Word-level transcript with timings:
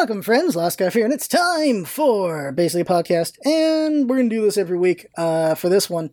Welcome, 0.00 0.22
friends. 0.22 0.56
Last 0.56 0.78
guy 0.78 0.88
here, 0.88 1.04
and 1.04 1.12
it's 1.12 1.28
time 1.28 1.84
for 1.84 2.52
basically 2.52 2.80
a 2.80 2.84
podcast, 2.86 3.36
and 3.44 4.08
we're 4.08 4.16
gonna 4.16 4.30
do 4.30 4.40
this 4.40 4.56
every 4.56 4.78
week. 4.78 5.06
Uh, 5.14 5.54
for 5.54 5.68
this 5.68 5.90
one, 5.90 6.08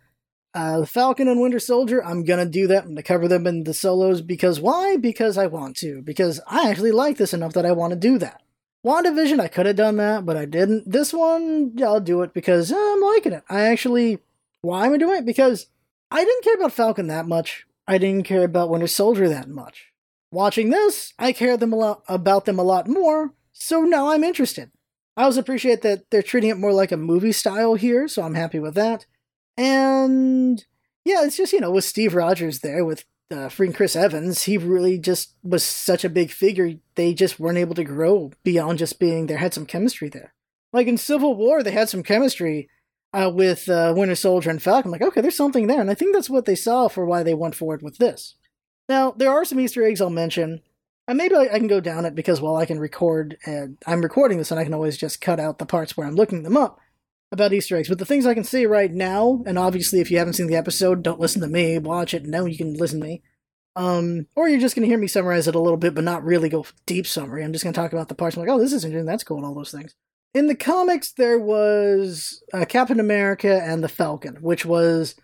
uh, 0.53 0.83
Falcon 0.83 1.29
and 1.29 1.39
Winter 1.39 1.57
Soldier, 1.57 2.03
I'm 2.03 2.25
gonna 2.25 2.45
do 2.45 2.67
that. 2.67 2.83
I'm 2.83 2.89
gonna 2.89 3.01
cover 3.01 3.29
them 3.29 3.47
in 3.47 3.63
the 3.63 3.73
solos 3.73 4.21
because 4.21 4.59
why? 4.59 4.97
Because 4.97 5.37
I 5.37 5.47
want 5.47 5.77
to. 5.77 6.01
Because 6.01 6.41
I 6.47 6.69
actually 6.69 6.91
like 6.91 7.15
this 7.15 7.33
enough 7.33 7.53
that 7.53 7.65
I 7.65 7.71
want 7.71 7.91
to 7.91 7.97
do 7.97 8.17
that. 8.17 8.41
WandaVision, 8.85 9.39
I 9.39 9.47
could 9.47 9.65
have 9.65 9.77
done 9.77 9.95
that, 9.95 10.25
but 10.25 10.35
I 10.35 10.43
didn't. 10.43 10.91
This 10.91 11.13
one, 11.13 11.73
I'll 11.81 12.01
do 12.01 12.23
it 12.23 12.33
because 12.33 12.73
I'm 12.73 12.99
liking 12.99 13.31
it. 13.31 13.43
I 13.49 13.61
actually, 13.61 14.19
why 14.59 14.87
am 14.87 14.95
I 14.95 14.97
doing 14.97 15.19
it? 15.19 15.25
Because 15.25 15.67
I 16.11 16.25
didn't 16.25 16.43
care 16.43 16.55
about 16.55 16.73
Falcon 16.73 17.07
that 17.07 17.25
much. 17.25 17.65
I 17.87 17.99
didn't 17.99 18.25
care 18.25 18.43
about 18.43 18.69
Winter 18.69 18.87
Soldier 18.87 19.29
that 19.29 19.47
much. 19.47 19.93
Watching 20.29 20.71
this, 20.71 21.13
I 21.17 21.31
care 21.31 21.55
them 21.55 21.71
a 21.71 21.77
lot 21.77 22.03
about 22.09 22.43
them 22.43 22.59
a 22.59 22.63
lot 22.63 22.89
more, 22.89 23.33
so 23.59 23.81
now 23.81 24.09
I'm 24.09 24.23
interested. 24.23 24.71
I 25.15 25.23
also 25.23 25.39
appreciate 25.39 25.81
that 25.81 26.09
they're 26.11 26.21
treating 26.21 26.49
it 26.49 26.57
more 26.57 26.73
like 26.73 26.91
a 26.91 26.97
movie 26.97 27.31
style 27.31 27.73
here, 27.73 28.07
so 28.07 28.21
I'm 28.21 28.35
happy 28.35 28.59
with 28.59 28.75
that. 28.75 29.05
And 29.57 30.63
yeah, 31.03 31.23
it's 31.23 31.37
just, 31.37 31.53
you 31.53 31.59
know, 31.59 31.71
with 31.71 31.83
Steve 31.83 32.13
Rogers 32.13 32.59
there, 32.59 32.85
with 32.85 33.03
uh, 33.31 33.49
freaking 33.49 33.75
Chris 33.75 33.95
Evans, 33.95 34.43
he 34.43 34.57
really 34.57 34.99
just 34.99 35.33
was 35.43 35.63
such 35.63 36.05
a 36.05 36.09
big 36.09 36.29
figure. 36.29 36.75
They 36.95 37.13
just 37.13 37.39
weren't 37.39 37.57
able 37.57 37.75
to 37.75 37.83
grow 37.83 38.31
beyond 38.43 38.77
just 38.77 38.99
being 38.99 39.25
there, 39.25 39.37
had 39.37 39.53
some 39.53 39.65
chemistry 39.65 40.09
there. 40.09 40.33
Like 40.71 40.87
in 40.87 40.97
Civil 40.97 41.35
War, 41.35 41.63
they 41.63 41.71
had 41.71 41.89
some 41.89 42.03
chemistry 42.03 42.69
uh, 43.13 43.31
with 43.33 43.67
uh, 43.69 43.93
Winter 43.97 44.15
Soldier 44.15 44.51
and 44.51 44.61
Falcon. 44.61 44.91
Like, 44.91 45.01
okay, 45.01 45.21
there's 45.21 45.35
something 45.35 45.67
there. 45.67 45.81
And 45.81 45.89
I 45.89 45.95
think 45.95 46.13
that's 46.13 46.29
what 46.29 46.45
they 46.45 46.55
saw 46.55 46.87
for 46.87 47.05
why 47.05 47.23
they 47.23 47.33
went 47.33 47.55
forward 47.55 47.81
with 47.81 47.97
this. 47.97 48.35
Now, 48.87 49.11
there 49.11 49.31
are 49.31 49.45
some 49.45 49.59
Easter 49.59 49.83
eggs 49.83 49.99
I'll 49.99 50.09
mention. 50.09 50.61
And 51.07 51.17
maybe 51.17 51.35
I, 51.35 51.47
can 51.47 51.67
go 51.67 51.79
down 51.79 52.05
it 52.05 52.15
because, 52.15 52.41
well, 52.41 52.57
I 52.57 52.65
can 52.65 52.79
record, 52.79 53.37
and 53.45 53.77
I'm 53.87 54.01
recording 54.01 54.37
this, 54.37 54.51
and 54.51 54.59
I 54.59 54.65
can 54.65 54.73
always 54.73 54.97
just 54.97 55.21
cut 55.21 55.39
out 55.39 55.57
the 55.57 55.65
parts 55.65 55.95
where 55.95 56.05
I'm 56.05 56.15
looking 56.15 56.43
them 56.43 56.57
up 56.57 56.79
about 57.31 57.53
Easter 57.53 57.77
eggs. 57.77 57.87
But 57.87 57.99
the 57.99 58.05
things 58.05 58.25
I 58.25 58.33
can 58.33 58.43
see 58.43 58.65
right 58.65 58.91
now, 58.91 59.41
and 59.45 59.57
obviously, 59.57 60.01
if 60.01 60.11
you 60.11 60.17
haven't 60.17 60.33
seen 60.33 60.47
the 60.47 60.57
episode, 60.57 61.03
don't 61.03 61.19
listen 61.19 61.41
to 61.41 61.47
me, 61.47 61.77
watch 61.77 62.13
it, 62.13 62.25
no, 62.25 62.45
you 62.45 62.57
can 62.57 62.73
listen 62.73 62.99
to 62.99 63.05
me. 63.05 63.21
Um, 63.77 64.27
or 64.35 64.49
you're 64.49 64.59
just 64.59 64.75
going 64.75 64.83
to 64.83 64.89
hear 64.89 64.97
me 64.97 65.07
summarize 65.07 65.47
it 65.47 65.55
a 65.55 65.59
little 65.59 65.77
bit, 65.77 65.93
but 65.93 66.03
not 66.03 66.25
really 66.25 66.49
go 66.49 66.65
deep 66.85 67.07
summary. 67.07 67.43
I'm 67.43 67.53
just 67.53 67.63
going 67.63 67.73
to 67.73 67.79
talk 67.79 67.93
about 67.93 68.09
the 68.09 68.15
parts. 68.15 68.35
I'm 68.35 68.41
like, 68.41 68.49
oh, 68.49 68.59
this 68.59 68.73
is 68.73 68.83
interesting, 68.83 69.05
that's 69.05 69.23
cool, 69.23 69.37
and 69.37 69.45
all 69.45 69.53
those 69.53 69.71
things. 69.71 69.95
In 70.33 70.47
the 70.47 70.55
comics, 70.55 71.13
there 71.13 71.39
was 71.39 72.43
uh, 72.53 72.65
Captain 72.65 72.99
America 72.99 73.61
and 73.63 73.81
the 73.83 73.87
Falcon, 73.87 74.35
which 74.41 74.65
was 74.65 75.15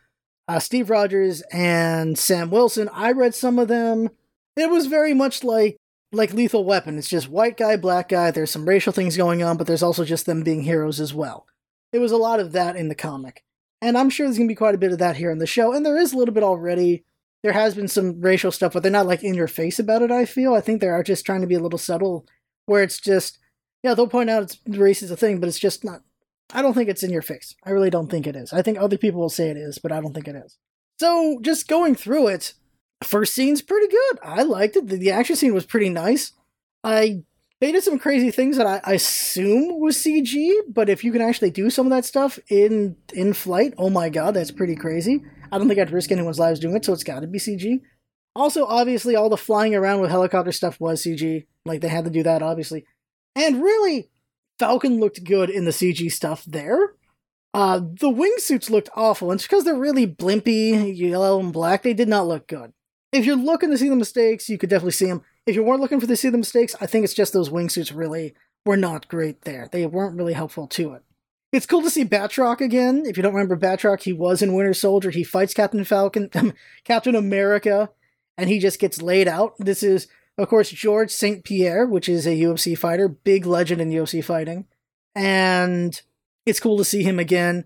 uh, 0.47 0.59
Steve 0.59 0.90
Rogers 0.90 1.42
and 1.52 2.18
Sam 2.18 2.52
Wilson. 2.52 2.90
I 2.94 3.12
read 3.12 3.36
some 3.36 3.59
of 3.59 3.68
them. 3.68 4.12
It 4.56 4.70
was 4.70 4.88
very 4.88 5.14
much 5.14 5.44
like 5.44 5.78
like 6.12 6.34
Lethal 6.34 6.64
Weapon. 6.64 6.98
It's 6.98 7.09
just 7.09 7.30
white 7.30 7.58
guy, 7.58 7.76
black 7.76 8.09
guy. 8.09 8.32
There's 8.32 8.52
some 8.52 8.70
racial 8.70 8.94
things 8.94 9.18
going 9.18 9.42
on, 9.42 9.58
but 9.58 9.66
there's 9.68 9.84
also 9.84 10.06
just 10.06 10.26
them 10.26 10.44
being 10.44 10.62
heroes 10.62 11.00
as 11.00 11.14
well. 11.14 11.48
There 11.92 12.02
was 12.02 12.12
a 12.12 12.18
lot 12.18 12.40
of 12.40 12.52
that 12.52 12.76
in 12.76 12.88
the 12.88 12.96
comic, 12.96 13.44
and 13.81 13.98
I'm 13.98 14.09
sure 14.09 14.28
there's 14.28 14.38
gonna 14.38 14.48
be 14.48 14.56
quite 14.56 14.76
a 14.76 14.80
bit 14.80 14.92
of 14.92 15.00
that 15.00 15.18
here 15.18 15.31
in 15.31 15.40
the 15.40 15.48
show. 15.48 15.74
And 15.74 15.86
there 15.86 15.98
is 15.98 16.14
a 16.14 16.18
little 16.18 16.34
bit 16.34 16.44
already. 16.44 17.04
There 17.42 17.54
has 17.54 17.76
been 17.76 17.88
some 17.88 18.22
racial 18.22 18.52
stuff, 18.52 18.74
but 18.74 18.84
they're 18.84 18.92
not 18.92 19.08
like 19.08 19.24
in 19.24 19.34
your 19.34 19.48
face 19.48 19.80
about 19.80 20.02
it. 20.02 20.12
I 20.12 20.26
feel. 20.26 20.54
I 20.54 20.62
think 20.62 20.81
they 20.81 20.88
are 20.88 21.04
just 21.04 21.26
trying 21.26 21.42
to 21.42 21.48
be 21.48 21.56
a 21.56 21.59
little 21.59 21.80
subtle, 21.80 22.26
where 22.68 22.84
it's 22.84 23.00
just 23.00 23.40
yeah 23.84 23.94
they'll 23.94 24.08
point 24.08 24.30
out 24.30 24.44
it's 24.44 24.59
race 24.68 25.02
is 25.02 25.12
a 25.12 25.18
thing, 25.18 25.40
but 25.40 25.50
it's 25.50 25.59
just 25.59 25.84
not. 25.84 26.02
I 26.54 26.62
don't 26.62 26.74
think 26.74 26.90
it's 26.90 27.04
in 27.04 27.09
your 27.09 27.22
face. 27.22 27.56
I 27.66 27.72
really 27.72 27.90
don't 27.90 28.09
think 28.09 28.28
it 28.28 28.36
is. 28.36 28.54
I 28.54 28.62
think 28.62 28.78
other 28.78 28.98
people 28.98 29.20
will 29.20 29.30
say 29.30 29.50
it 29.50 29.58
is, 29.58 29.80
but 29.80 29.92
I 29.92 30.00
don't 30.00 30.14
think 30.14 30.28
it 30.28 30.36
is. 30.36 30.58
So 31.00 31.40
just 31.42 31.68
going 31.68 31.96
through 31.96 32.28
it, 32.28 32.54
first 33.03 33.33
scene's 33.33 33.61
pretty 33.61 33.88
good. 33.88 34.19
I 34.23 34.44
liked 34.44 34.75
it. 34.75 34.88
The, 34.88 34.97
the 34.97 35.11
action 35.11 35.36
scene 35.36 35.53
was 35.53 35.66
pretty 35.66 35.89
nice. 35.89 36.31
I 36.83 37.23
they 37.63 37.72
did 37.72 37.83
some 37.83 37.97
crazy 37.97 38.30
things 38.30 38.58
that 38.58 38.67
I, 38.67 38.81
I, 38.83 38.94
assume 38.95 39.80
was 39.80 39.95
CG, 39.95 40.52
but 40.67 40.89
if 40.89 41.02
you 41.02 41.13
can 41.13 41.22
actually 41.22 41.50
do 41.50 41.69
some 41.69 41.85
of 41.85 41.91
that 41.91 42.03
stuff 42.03 42.38
in 42.50 42.97
in 43.13 43.31
flight, 43.31 43.73
oh 43.77 43.89
my 43.89 44.09
god, 44.09 44.33
that's 44.33 44.52
pretty 44.52 44.75
crazy. 44.75 45.23
I 45.50 45.58
don't 45.58 45.69
think 45.69 45.80
I'd 45.80 45.91
risk 45.91 46.11
anyone's 46.11 46.40
lives 46.40 46.59
doing 46.59 46.75
it, 46.75 46.84
so 46.84 46.91
it's 46.91 47.06
got 47.06 47.22
to 47.22 47.28
be 47.28 47.40
CG. 47.40 47.79
Also, 48.35 48.66
obviously, 48.66 49.16
all 49.16 49.29
the 49.29 49.38
flying 49.38 49.75
around 49.75 50.01
with 50.01 50.09
helicopter 50.09 50.51
stuff 50.51 50.79
was 50.81 51.03
CG. 51.03 51.45
Like 51.66 51.79
they 51.79 51.88
had 51.88 52.03
to 52.03 52.12
do 52.12 52.23
that, 52.23 52.41
obviously. 52.41 52.85
And 53.35 53.63
really, 53.63 54.09
Falcon 54.59 55.00
looked 55.00 55.23
good 55.23 55.50
in 55.50 55.66
the 55.66 55.72
CG 55.72 56.12
stuff 56.12 56.44
there. 56.45 56.95
Uh, 57.53 57.78
the 57.79 58.09
wingsuits 58.09 58.69
looked 58.69 58.89
awful, 58.95 59.31
and 59.31 59.38
it's 59.38 59.47
because 59.47 59.63
they're 59.63 59.75
really 59.75 60.07
blimpy, 60.07 60.97
yellow 60.97 61.39
and 61.39 61.53
black. 61.53 61.84
They 61.84 61.94
did 61.94 62.09
not 62.09 62.28
look 62.28 62.47
good. 62.47 62.73
If 63.13 63.25
you're 63.25 63.35
looking 63.35 63.69
to 63.69 63.78
see 63.78 63.90
the 63.90 63.96
mistakes, 63.96 64.50
you 64.50 64.57
could 64.57 64.72
definitely 64.72 64.94
see 64.94 65.06
them. 65.06 65.22
If 65.46 65.56
you 65.56 65.63
weren't 65.63 65.81
looking 65.81 66.00
for 66.00 66.07
to 66.07 66.18
see 66.18 66.29
the 66.29 66.38
mistakes, 66.38 66.75
I 66.81 66.88
think 66.88 67.03
it's 67.03 67.13
just 67.13 67.31
those 67.31 67.50
wingsuits 67.50 67.96
really 67.96 68.34
were 68.66 68.75
not 68.75 69.07
great 69.07 69.41
there. 69.41 69.69
They 69.72 69.85
weren't 69.85 70.18
really 70.18 70.34
helpful 70.34 70.68
to 70.68 70.94
it. 70.94 71.03
It's 71.51 71.68
cool 71.68 71.84
to 71.84 71.91
see 71.91 72.06
Batroc 72.06 72.59
again. 72.59 73.03
If 73.06 73.16
you 73.16 73.22
don't 73.22 73.35
remember 73.35 73.56
Batroc, 73.56 74.01
he 74.01 74.13
was 74.13 74.41
in 74.41 74.53
Winter 74.53 74.74
Soldier. 74.74 75.12
He 75.12 75.24
fights 75.24 75.53
Captain 75.53 75.84
Falcon, 75.84 76.31
Captain 76.84 77.16
America, 77.16 77.91
and 78.35 78.50
he 78.50 78.57
just 78.57 78.79
gets 78.79 79.03
laid 79.03 79.28
out. 79.28 79.53
This 79.59 79.84
is, 79.84 80.07
of 80.40 80.50
course, 80.50 80.72
George 80.72 81.12
St. 81.12 81.44
Pierre, 81.44 81.85
which 81.85 82.09
is 82.09 82.25
a 82.25 82.31
UFC 82.31 82.75
fighter, 82.75 83.07
big 83.07 83.45
legend 83.45 83.80
in 83.80 83.91
UFC 83.91 84.24
fighting. 84.24 84.66
And 85.13 86.01
it's 86.47 86.59
cool 86.59 86.80
to 86.80 86.84
see 86.84 87.03
him 87.03 87.19
again. 87.19 87.66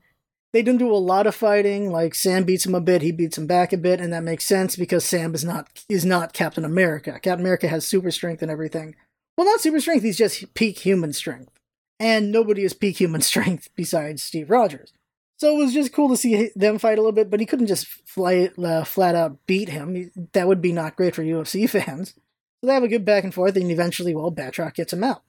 They 0.58 0.64
didn't 0.64 0.80
do 0.80 0.92
a 0.92 0.98
lot 0.98 1.28
of 1.28 1.36
fighting. 1.36 1.92
Like 1.92 2.16
Sam 2.16 2.44
beats 2.44 2.66
him 2.66 2.74
a 2.74 2.82
bit, 2.82 3.04
he 3.04 3.12
beats 3.12 3.38
him 3.38 3.46
back 3.46 3.72
a 3.74 3.78
bit, 3.78 4.02
and 4.02 4.12
that 4.12 4.24
makes 4.24 4.44
sense 4.44 4.76
because 4.76 5.06
Sam 5.06 5.36
is 5.36 5.46
not 5.46 5.84
is 5.88 6.04
not 6.04 6.34
Captain 6.34 6.66
America. 6.66 7.12
Captain 7.12 7.42
America 7.42 7.68
has 7.68 7.86
super 7.86 8.10
strength 8.10 8.42
and 8.42 8.50
everything. 8.50 8.96
Well, 9.38 9.46
not 9.46 9.62
super 9.62 9.80
strength. 9.80 10.02
He's 10.02 10.18
just 10.18 10.56
peak 10.56 10.80
human 10.80 11.14
strength, 11.14 11.52
and 12.00 12.32
nobody 12.32 12.64
is 12.64 12.74
peak 12.74 12.98
human 12.98 13.22
strength 13.32 13.70
besides 13.76 14.24
Steve 14.24 14.50
Rogers. 14.50 14.94
So 15.38 15.54
it 15.54 15.64
was 15.64 15.76
just 15.76 15.94
cool 15.94 16.10
to 16.10 16.18
see 16.18 16.50
them 16.56 16.80
fight 16.80 16.98
a 16.98 17.02
little 17.02 17.12
bit, 17.12 17.30
but 17.30 17.40
he 17.40 17.46
couldn't 17.46 17.68
just 17.68 17.86
fly, 17.86 18.50
uh, 18.58 18.84
flat 18.84 19.14
out 19.14 19.38
beat 19.46 19.70
him. 19.70 20.12
That 20.34 20.48
would 20.48 20.60
be 20.60 20.72
not 20.72 20.96
great 20.96 21.14
for 21.14 21.22
UFC 21.22 21.70
fans. 21.70 22.16
So 22.62 22.66
they 22.66 22.74
have 22.74 22.82
a 22.82 22.88
good 22.88 23.06
back 23.06 23.24
and 23.24 23.32
forth, 23.32 23.58
and 23.58 23.70
eventually, 23.70 24.16
well, 24.16 24.32
Batroc 24.32 24.74
gets 24.74 24.92
him 24.92 25.04
out, 25.04 25.22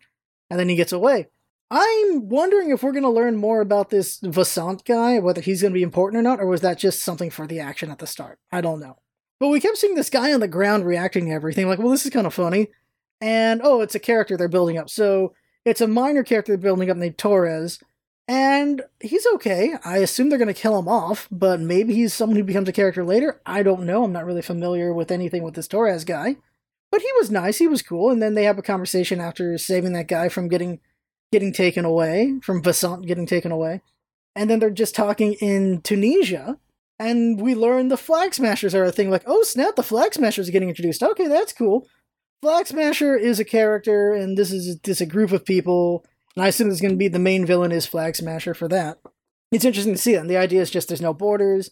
and 0.48 0.58
then 0.58 0.70
he 0.70 0.74
gets 0.74 0.92
away. 0.92 1.26
I'm 1.70 2.28
wondering 2.28 2.70
if 2.70 2.82
we're 2.82 2.92
going 2.92 3.02
to 3.02 3.10
learn 3.10 3.36
more 3.36 3.60
about 3.60 3.90
this 3.90 4.20
Vassant 4.20 4.84
guy, 4.84 5.18
whether 5.18 5.40
he's 5.40 5.60
going 5.60 5.72
to 5.72 5.78
be 5.78 5.82
important 5.82 6.18
or 6.18 6.22
not, 6.22 6.40
or 6.40 6.46
was 6.46 6.62
that 6.62 6.78
just 6.78 7.02
something 7.02 7.30
for 7.30 7.46
the 7.46 7.60
action 7.60 7.90
at 7.90 7.98
the 7.98 8.06
start? 8.06 8.38
I 8.50 8.60
don't 8.60 8.80
know. 8.80 8.96
But 9.38 9.48
we 9.48 9.60
kept 9.60 9.76
seeing 9.76 9.94
this 9.94 10.10
guy 10.10 10.32
on 10.32 10.40
the 10.40 10.48
ground 10.48 10.86
reacting 10.86 11.26
to 11.26 11.32
everything, 11.32 11.68
like, 11.68 11.78
well, 11.78 11.90
this 11.90 12.04
is 12.04 12.12
kind 12.12 12.26
of 12.26 12.34
funny. 12.34 12.68
And, 13.20 13.60
oh, 13.62 13.80
it's 13.82 13.94
a 13.94 14.00
character 14.00 14.36
they're 14.36 14.48
building 14.48 14.78
up. 14.78 14.88
So 14.88 15.34
it's 15.64 15.80
a 15.80 15.86
minor 15.86 16.22
character 16.22 16.52
they're 16.52 16.58
building 16.58 16.90
up 16.90 16.96
named 16.96 17.18
Torres. 17.18 17.80
And 18.26 18.82
he's 19.00 19.26
okay. 19.34 19.74
I 19.84 19.98
assume 19.98 20.28
they're 20.28 20.38
going 20.38 20.52
to 20.52 20.60
kill 20.60 20.78
him 20.78 20.88
off, 20.88 21.28
but 21.30 21.60
maybe 21.60 21.94
he's 21.94 22.12
someone 22.12 22.36
who 22.36 22.44
becomes 22.44 22.68
a 22.68 22.72
character 22.72 23.04
later. 23.04 23.40
I 23.46 23.62
don't 23.62 23.86
know. 23.86 24.04
I'm 24.04 24.12
not 24.12 24.26
really 24.26 24.42
familiar 24.42 24.92
with 24.92 25.10
anything 25.10 25.42
with 25.42 25.54
this 25.54 25.68
Torres 25.68 26.04
guy. 26.04 26.36
But 26.90 27.02
he 27.02 27.10
was 27.18 27.30
nice. 27.30 27.58
He 27.58 27.66
was 27.66 27.82
cool. 27.82 28.10
And 28.10 28.22
then 28.22 28.34
they 28.34 28.44
have 28.44 28.58
a 28.58 28.62
conversation 28.62 29.20
after 29.20 29.56
saving 29.58 29.92
that 29.92 30.08
guy 30.08 30.28
from 30.28 30.48
getting 30.48 30.80
getting 31.32 31.52
taken 31.52 31.84
away, 31.84 32.38
from 32.42 32.62
Vassant 32.62 33.06
getting 33.06 33.26
taken 33.26 33.52
away. 33.52 33.82
And 34.34 34.48
then 34.48 34.58
they're 34.58 34.70
just 34.70 34.94
talking 34.94 35.34
in 35.34 35.80
Tunisia. 35.82 36.58
And 36.98 37.40
we 37.40 37.54
learn 37.54 37.88
the 37.88 37.96
Flag 37.96 38.34
Smashers 38.34 38.74
are 38.74 38.84
a 38.84 38.92
thing 38.92 39.10
like, 39.10 39.22
oh 39.26 39.42
snap, 39.42 39.76
the 39.76 39.82
Flag 39.82 40.14
Smashers 40.14 40.48
are 40.48 40.52
getting 40.52 40.68
introduced. 40.68 41.02
Okay, 41.02 41.28
that's 41.28 41.52
cool. 41.52 41.86
Flag 42.42 42.66
Smasher 42.66 43.16
is 43.16 43.40
a 43.40 43.44
character, 43.44 44.12
and 44.12 44.38
this 44.38 44.52
is 44.52 44.78
this 44.80 45.00
a 45.00 45.06
group 45.06 45.32
of 45.32 45.44
people. 45.44 46.04
And 46.36 46.44
I 46.44 46.48
assume 46.48 46.70
it's 46.70 46.80
going 46.80 46.92
to 46.92 46.96
be 46.96 47.08
the 47.08 47.18
main 47.18 47.44
villain 47.44 47.72
is 47.72 47.86
Flag 47.86 48.16
Smasher 48.16 48.54
for 48.54 48.68
that. 48.68 48.98
It's 49.50 49.64
interesting 49.64 49.94
to 49.94 50.00
see 50.00 50.14
that. 50.14 50.20
And 50.20 50.30
the 50.30 50.36
idea 50.36 50.60
is 50.60 50.70
just 50.70 50.88
there's 50.88 51.00
no 51.00 51.14
borders. 51.14 51.70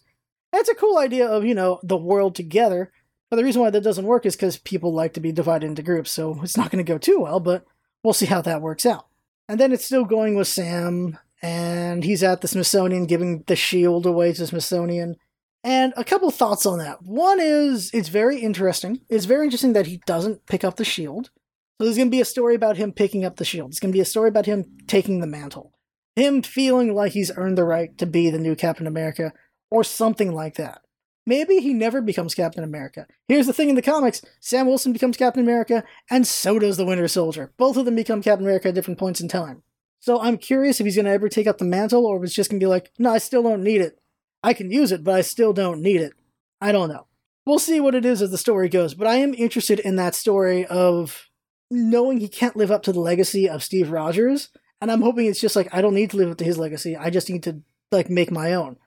That's 0.51 0.69
a 0.69 0.75
cool 0.75 0.97
idea 0.97 1.27
of, 1.27 1.45
you 1.45 1.55
know, 1.55 1.79
the 1.83 1.97
world 1.97 2.35
together. 2.35 2.91
But 3.29 3.37
the 3.37 3.43
reason 3.43 3.61
why 3.61 3.69
that 3.69 3.83
doesn't 3.83 4.05
work 4.05 4.25
is 4.25 4.35
because 4.35 4.57
people 4.57 4.93
like 4.93 5.13
to 5.13 5.19
be 5.19 5.31
divided 5.31 5.67
into 5.67 5.83
groups, 5.83 6.11
so 6.11 6.39
it's 6.41 6.57
not 6.57 6.71
going 6.71 6.83
to 6.83 6.89
go 6.89 6.97
too 6.97 7.19
well, 7.19 7.39
but 7.39 7.65
we'll 8.03 8.13
see 8.13 8.25
how 8.25 8.41
that 8.41 8.61
works 8.61 8.85
out. 8.85 9.06
And 9.47 9.59
then 9.59 9.71
it's 9.71 9.85
still 9.85 10.05
going 10.05 10.35
with 10.35 10.47
Sam, 10.47 11.17
and 11.41 12.03
he's 12.03 12.23
at 12.23 12.41
the 12.41 12.47
Smithsonian 12.47 13.05
giving 13.05 13.43
the 13.47 13.55
shield 13.55 14.05
away 14.05 14.33
to 14.33 14.41
the 14.41 14.47
Smithsonian. 14.47 15.15
And 15.63 15.93
a 15.97 16.03
couple 16.03 16.29
thoughts 16.31 16.65
on 16.65 16.79
that. 16.79 17.03
One 17.03 17.39
is 17.39 17.91
it's 17.93 18.09
very 18.09 18.39
interesting. 18.39 19.01
It's 19.09 19.25
very 19.25 19.45
interesting 19.45 19.73
that 19.73 19.87
he 19.87 20.01
doesn't 20.05 20.45
pick 20.45 20.63
up 20.63 20.75
the 20.75 20.85
shield. 20.85 21.29
So 21.77 21.85
there's 21.85 21.97
going 21.97 22.09
to 22.09 22.15
be 22.15 22.21
a 22.21 22.25
story 22.25 22.55
about 22.55 22.77
him 22.77 22.91
picking 22.91 23.23
up 23.23 23.35
the 23.35 23.45
shield. 23.45 23.71
It's 23.71 23.79
going 23.79 23.91
to 23.91 23.97
be 23.97 24.01
a 24.01 24.05
story 24.05 24.29
about 24.29 24.45
him 24.45 24.77
taking 24.87 25.19
the 25.19 25.27
mantle. 25.27 25.73
Him 26.15 26.41
feeling 26.41 26.93
like 26.95 27.11
he's 27.11 27.31
earned 27.35 27.57
the 27.57 27.63
right 27.63 27.95
to 27.99 28.05
be 28.05 28.29
the 28.29 28.39
new 28.39 28.55
Captain 28.55 28.87
America, 28.87 29.33
or 29.69 29.83
something 29.83 30.33
like 30.33 30.55
that. 30.55 30.81
Maybe 31.27 31.57
he 31.57 31.73
never 31.73 31.99
becomes 31.99 32.33
Captain 32.33 32.63
America. 32.63 33.05
Here's 33.27 33.47
the 33.47 33.53
thing 33.53 33.67
in 33.67 33.75
the 33.75 33.81
comics 33.81 34.21
Sam 34.39 34.65
Wilson 34.65 34.93
becomes 34.93 35.17
Captain 35.17 35.43
America, 35.43 35.83
and 36.09 36.25
so 36.25 36.57
does 36.57 36.77
the 36.77 36.85
Winter 36.85 37.09
Soldier. 37.09 37.51
Both 37.57 37.75
of 37.75 37.83
them 37.83 37.97
become 37.97 38.21
Captain 38.23 38.45
America 38.45 38.69
at 38.69 38.75
different 38.75 38.97
points 38.97 39.19
in 39.19 39.27
time. 39.27 39.61
So 39.99 40.21
I'm 40.21 40.37
curious 40.37 40.79
if 40.79 40.85
he's 40.85 40.95
going 40.95 41.05
to 41.05 41.11
ever 41.11 41.27
take 41.27 41.45
up 41.45 41.57
the 41.57 41.65
mantle, 41.65 42.05
or 42.05 42.15
if 42.15 42.23
it's 42.23 42.33
just 42.33 42.49
going 42.49 42.61
to 42.61 42.63
be 42.63 42.69
like, 42.69 42.91
no, 42.97 43.11
I 43.11 43.17
still 43.17 43.43
don't 43.43 43.61
need 43.61 43.81
it. 43.81 43.99
I 44.41 44.53
can 44.53 44.71
use 44.71 44.93
it, 44.93 45.03
but 45.03 45.15
I 45.15 45.21
still 45.21 45.51
don't 45.51 45.81
need 45.81 45.99
it. 45.99 46.13
I 46.61 46.71
don't 46.71 46.87
know. 46.87 47.07
We'll 47.45 47.59
see 47.59 47.81
what 47.81 47.95
it 47.95 48.05
is 48.05 48.21
as 48.21 48.31
the 48.31 48.37
story 48.37 48.69
goes, 48.69 48.93
but 48.93 49.07
I 49.07 49.15
am 49.15 49.33
interested 49.33 49.79
in 49.79 49.97
that 49.97 50.15
story 50.15 50.65
of 50.67 51.27
knowing 51.69 52.21
he 52.21 52.29
can't 52.29 52.55
live 52.55 52.71
up 52.71 52.83
to 52.83 52.93
the 52.93 53.01
legacy 53.01 53.49
of 53.49 53.63
Steve 53.63 53.91
Rogers. 53.91 54.47
And 54.79 54.89
I'm 54.89 55.01
hoping 55.01 55.25
it's 55.25 55.41
just 55.41 55.57
like, 55.57 55.73
I 55.73 55.81
don't 55.81 55.95
need 55.95 56.11
to 56.11 56.17
live 56.17 56.31
up 56.31 56.37
to 56.37 56.45
his 56.45 56.57
legacy. 56.57 56.95
I 56.95 57.09
just 57.09 57.29
need 57.29 57.43
to 57.43 57.63
like 57.91 58.09
make 58.09 58.31
my 58.31 58.53
own. 58.53 58.77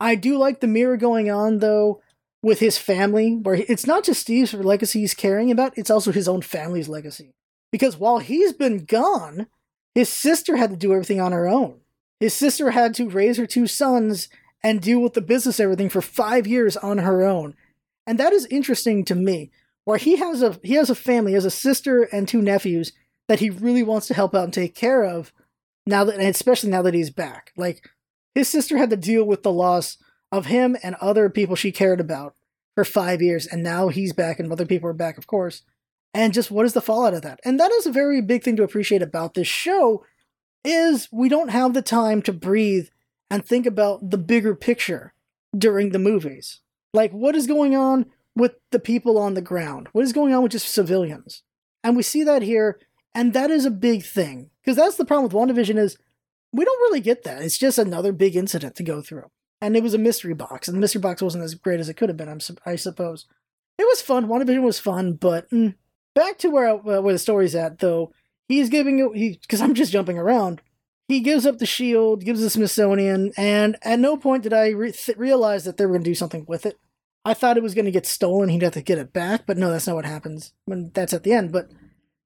I 0.00 0.14
do 0.14 0.38
like 0.38 0.60
the 0.60 0.66
mirror 0.66 0.96
going 0.96 1.30
on 1.30 1.58
though 1.58 2.00
with 2.42 2.58
his 2.58 2.78
family, 2.78 3.36
where 3.36 3.54
it's 3.54 3.86
not 3.86 4.04
just 4.04 4.22
Steve's 4.22 4.54
legacy 4.54 5.00
he's 5.00 5.14
caring 5.14 5.50
about, 5.50 5.76
it's 5.76 5.90
also 5.90 6.10
his 6.10 6.26
own 6.26 6.40
family's 6.40 6.88
legacy. 6.88 7.34
Because 7.70 7.98
while 7.98 8.18
he's 8.18 8.52
been 8.52 8.84
gone, 8.84 9.46
his 9.94 10.08
sister 10.08 10.56
had 10.56 10.70
to 10.70 10.76
do 10.76 10.92
everything 10.92 11.20
on 11.20 11.32
her 11.32 11.46
own. 11.46 11.80
His 12.18 12.34
sister 12.34 12.70
had 12.70 12.94
to 12.94 13.08
raise 13.08 13.36
her 13.36 13.46
two 13.46 13.66
sons 13.66 14.28
and 14.62 14.80
deal 14.80 15.00
with 15.00 15.14
the 15.14 15.20
business 15.20 15.60
everything 15.60 15.88
for 15.88 16.02
five 16.02 16.46
years 16.46 16.76
on 16.76 16.98
her 16.98 17.22
own. 17.22 17.54
And 18.06 18.18
that 18.18 18.32
is 18.32 18.46
interesting 18.46 19.04
to 19.06 19.14
me, 19.14 19.50
where 19.84 19.98
he 19.98 20.16
has 20.16 20.42
a 20.42 20.58
he 20.62 20.74
has 20.74 20.90
a 20.90 20.94
family, 20.94 21.32
he 21.32 21.34
has 21.34 21.44
a 21.44 21.50
sister 21.50 22.02
and 22.04 22.26
two 22.26 22.42
nephews 22.42 22.92
that 23.28 23.40
he 23.40 23.50
really 23.50 23.82
wants 23.82 24.06
to 24.08 24.14
help 24.14 24.34
out 24.34 24.44
and 24.44 24.52
take 24.52 24.74
care 24.74 25.04
of 25.04 25.32
now 25.86 26.04
that 26.04 26.18
especially 26.20 26.70
now 26.70 26.82
that 26.82 26.94
he's 26.94 27.10
back. 27.10 27.52
Like 27.56 27.88
his 28.34 28.48
sister 28.48 28.78
had 28.78 28.90
to 28.90 28.96
deal 28.96 29.24
with 29.24 29.42
the 29.42 29.52
loss 29.52 29.96
of 30.32 30.46
him 30.46 30.76
and 30.82 30.94
other 30.96 31.28
people 31.28 31.56
she 31.56 31.72
cared 31.72 32.00
about 32.00 32.34
for 32.74 32.84
five 32.84 33.20
years, 33.20 33.46
and 33.46 33.62
now 33.62 33.88
he's 33.88 34.12
back 34.12 34.38
and 34.38 34.50
other 34.50 34.66
people 34.66 34.88
are 34.88 34.94
back, 34.94 35.18
of 35.18 35.26
course. 35.26 35.62
And 36.14 36.32
just 36.32 36.50
what 36.50 36.66
is 36.66 36.72
the 36.72 36.80
fallout 36.80 37.14
of 37.14 37.22
that? 37.22 37.40
And 37.44 37.58
that 37.60 37.70
is 37.72 37.86
a 37.86 37.92
very 37.92 38.20
big 38.20 38.42
thing 38.42 38.56
to 38.56 38.62
appreciate 38.62 39.02
about 39.02 39.34
this 39.34 39.48
show 39.48 40.04
is 40.64 41.08
we 41.12 41.28
don't 41.28 41.50
have 41.50 41.74
the 41.74 41.82
time 41.82 42.22
to 42.22 42.32
breathe 42.32 42.88
and 43.30 43.44
think 43.44 43.66
about 43.66 44.10
the 44.10 44.18
bigger 44.18 44.54
picture 44.54 45.14
during 45.56 45.90
the 45.90 45.98
movies. 45.98 46.60
Like 46.92 47.12
what 47.12 47.36
is 47.36 47.46
going 47.46 47.76
on 47.76 48.06
with 48.36 48.52
the 48.70 48.80
people 48.80 49.18
on 49.18 49.34
the 49.34 49.42
ground? 49.42 49.88
What 49.92 50.04
is 50.04 50.12
going 50.12 50.34
on 50.34 50.42
with 50.42 50.52
just 50.52 50.68
civilians? 50.68 51.42
And 51.82 51.96
we 51.96 52.02
see 52.02 52.24
that 52.24 52.42
here, 52.42 52.78
and 53.14 53.32
that 53.32 53.50
is 53.50 53.64
a 53.64 53.70
big 53.70 54.04
thing. 54.04 54.50
Because 54.62 54.76
that's 54.76 54.96
the 54.96 55.04
problem 55.04 55.24
with 55.24 55.56
WandaVision 55.56 55.78
is 55.78 55.96
we 56.52 56.64
don't 56.64 56.80
really 56.80 57.00
get 57.00 57.24
that. 57.24 57.42
It's 57.42 57.58
just 57.58 57.78
another 57.78 58.12
big 58.12 58.36
incident 58.36 58.76
to 58.76 58.82
go 58.82 59.00
through. 59.00 59.30
And 59.60 59.76
it 59.76 59.82
was 59.82 59.94
a 59.94 59.98
mystery 59.98 60.34
box, 60.34 60.68
and 60.68 60.76
the 60.76 60.80
mystery 60.80 61.00
box 61.00 61.20
wasn't 61.20 61.44
as 61.44 61.54
great 61.54 61.80
as 61.80 61.88
it 61.88 61.94
could 61.94 62.08
have 62.08 62.16
been, 62.16 62.30
I'm, 62.30 62.40
I 62.64 62.76
suppose. 62.76 63.26
It 63.78 63.84
was 63.84 64.00
fun. 64.00 64.26
WandaVision 64.26 64.62
was 64.62 64.80
fun, 64.80 65.14
but 65.14 65.50
mm, 65.50 65.74
back 66.14 66.38
to 66.38 66.48
where 66.48 66.68
uh, 66.68 67.00
where 67.00 67.12
the 67.12 67.18
story's 67.18 67.54
at, 67.54 67.78
though. 67.78 68.12
He's 68.48 68.68
giving 68.68 69.14
he 69.14 69.38
because 69.40 69.60
I'm 69.60 69.74
just 69.74 69.92
jumping 69.92 70.18
around. 70.18 70.60
He 71.08 71.20
gives 71.20 71.44
up 71.44 71.58
the 71.58 71.66
shield, 71.66 72.24
gives 72.24 72.40
the 72.40 72.50
Smithsonian, 72.50 73.32
and 73.36 73.76
at 73.82 73.98
no 73.98 74.16
point 74.16 74.44
did 74.44 74.52
I 74.52 74.68
re- 74.68 74.92
th- 74.92 75.18
realize 75.18 75.64
that 75.64 75.76
they 75.76 75.84
were 75.84 75.92
going 75.92 76.04
to 76.04 76.10
do 76.10 76.14
something 76.14 76.44
with 76.48 76.64
it. 76.64 76.78
I 77.24 77.34
thought 77.34 77.56
it 77.56 77.62
was 77.62 77.74
going 77.74 77.84
to 77.84 77.90
get 77.90 78.06
stolen. 78.06 78.48
He'd 78.48 78.62
have 78.62 78.72
to 78.74 78.82
get 78.82 78.98
it 78.98 79.12
back, 79.12 79.42
but 79.46 79.58
no, 79.58 79.70
that's 79.70 79.86
not 79.86 79.96
what 79.96 80.04
happens. 80.04 80.52
When 80.64 80.90
that's 80.94 81.12
at 81.12 81.22
the 81.22 81.32
end, 81.32 81.52
but 81.52 81.68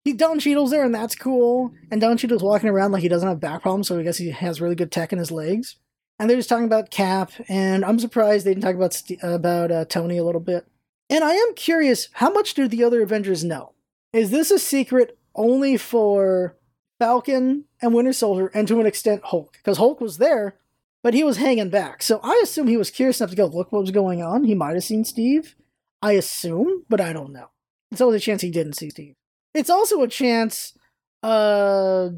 he 0.05 0.12
Don 0.12 0.39
Cheadle's 0.39 0.71
there, 0.71 0.85
and 0.85 0.95
that's 0.95 1.15
cool. 1.15 1.73
And 1.91 2.01
Don 2.01 2.19
Cheadle's 2.19 2.43
walking 2.43 2.69
around 2.69 2.93
like 2.93 3.03
he 3.03 3.09
doesn't 3.09 3.29
have 3.29 3.41
back 3.41 3.62
problems, 3.62 3.89
so 3.89 3.99
I 3.99 4.03
guess 4.03 4.19
he 4.19 4.31
has 4.31 4.61
really 4.61 4.75
good 4.75 4.93
tech 4.93 5.12
in 5.12 5.19
his 5.19 5.31
legs. 5.31 5.77
And 6.19 6.29
they're 6.29 6.37
just 6.37 6.49
talking 6.49 6.67
about 6.67 6.91
Cap, 6.91 7.33
and 7.49 7.85
I'm 7.85 7.99
surprised 7.99 8.47
they 8.47 8.55
didn't 8.55 8.62
talk 8.62 8.77
about 8.77 9.01
about 9.23 9.71
uh, 9.73 9.85
Tony 9.87 10.19
a 10.19 10.25
little 10.25 10.41
bit. 10.41 10.67
And 11.11 11.25
I 11.25 11.33
am 11.33 11.55
curious, 11.55 12.09
how 12.12 12.31
much 12.31 12.55
do 12.55 12.69
the 12.69 12.85
other 12.85 13.03
Avengers 13.03 13.43
know? 13.43 13.73
Is 14.12 14.31
this 14.31 14.51
a 14.51 14.59
secret 14.59 15.19
only 15.35 15.77
for 15.77 16.56
Falcon 16.99 17.65
and 17.83 17.95
Winter 17.95 18.12
Soldier, 18.12 18.47
and 18.55 18.69
to 18.69 18.79
an 18.81 18.87
extent 18.87 19.23
Hulk? 19.25 19.55
Because 19.55 19.79
Hulk 19.79 20.01
was 20.01 20.19
there, 20.19 20.56
but 21.03 21.15
he 21.15 21.25
was 21.25 21.39
hanging 21.39 21.71
back. 21.71 22.03
So 22.03 22.21
I 22.23 22.41
assume 22.43 22.69
he 22.69 22.77
was 22.77 22.91
curious 22.91 23.21
enough 23.21 23.31
to 23.31 23.37
go 23.37 23.47
look 23.47 23.73
what 23.73 23.81
was 23.81 23.91
going 23.91 24.23
on. 24.23 24.45
He 24.45 24.55
might 24.55 24.75
have 24.75 24.85
seen 24.85 25.05
Steve. 25.05 25.56
I 26.01 26.12
assume, 26.12 26.85
but 26.89 27.01
I 27.01 27.12
don't 27.12 27.33
know. 27.33 27.51
It's 27.91 28.01
always 28.01 28.23
a 28.23 28.25
chance 28.25 28.43
he 28.43 28.51
didn't 28.51 28.75
see 28.75 28.91
Steve. 28.91 29.15
It's 29.55 29.71
also 29.71 30.03
a 30.03 30.09
chance, 30.09 30.77
uh, 31.23 32.11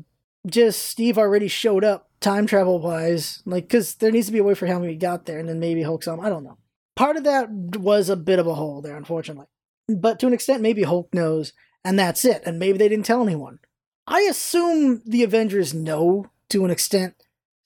just 0.47 0.83
Steve 0.85 1.19
already 1.19 1.49
showed 1.49 1.85
up 1.85 2.11
time 2.21 2.47
travel 2.47 2.81
wise, 2.81 3.43
like 3.45 3.65
because 3.65 3.97
there 3.97 4.11
needs 4.11 4.27
to 4.27 4.33
be 4.33 4.39
a 4.39 4.45
way 4.45 4.55
for 4.55 4.67
to 4.67 4.83
he 4.83 4.97
got 4.97 5.27
there, 5.27 5.39
and 5.39 5.49
then 5.49 5.61
maybe 5.61 5.83
Hulk 5.83 6.03
saw. 6.03 6.19
I 6.21 6.29
don't 6.29 6.45
know. 6.45 6.59
Part 6.95 7.17
of 7.17 7.25
that 7.25 7.51
was 7.51 8.09
a 8.09 8.17
bit 8.17 8.39
of 8.39 8.47
a 8.47 8.55
hole 8.55 8.81
there, 8.81 8.97
unfortunately. 8.97 9.47
But 9.89 10.19
to 10.21 10.27
an 10.27 10.33
extent, 10.33 10.63
maybe 10.63 10.83
Hulk 10.83 11.13
knows, 11.13 11.53
and 11.85 11.99
that's 11.99 12.25
it. 12.25 12.43
And 12.47 12.59
maybe 12.59 12.79
they 12.79 12.89
didn't 12.89 13.07
tell 13.07 13.23
anyone. 13.23 13.59
I 14.07 14.21
assume 14.23 15.03
the 15.05 15.23
Avengers 15.23 15.75
know 15.75 16.31
to 16.51 16.65
an 16.65 16.71
extent. 16.71 17.15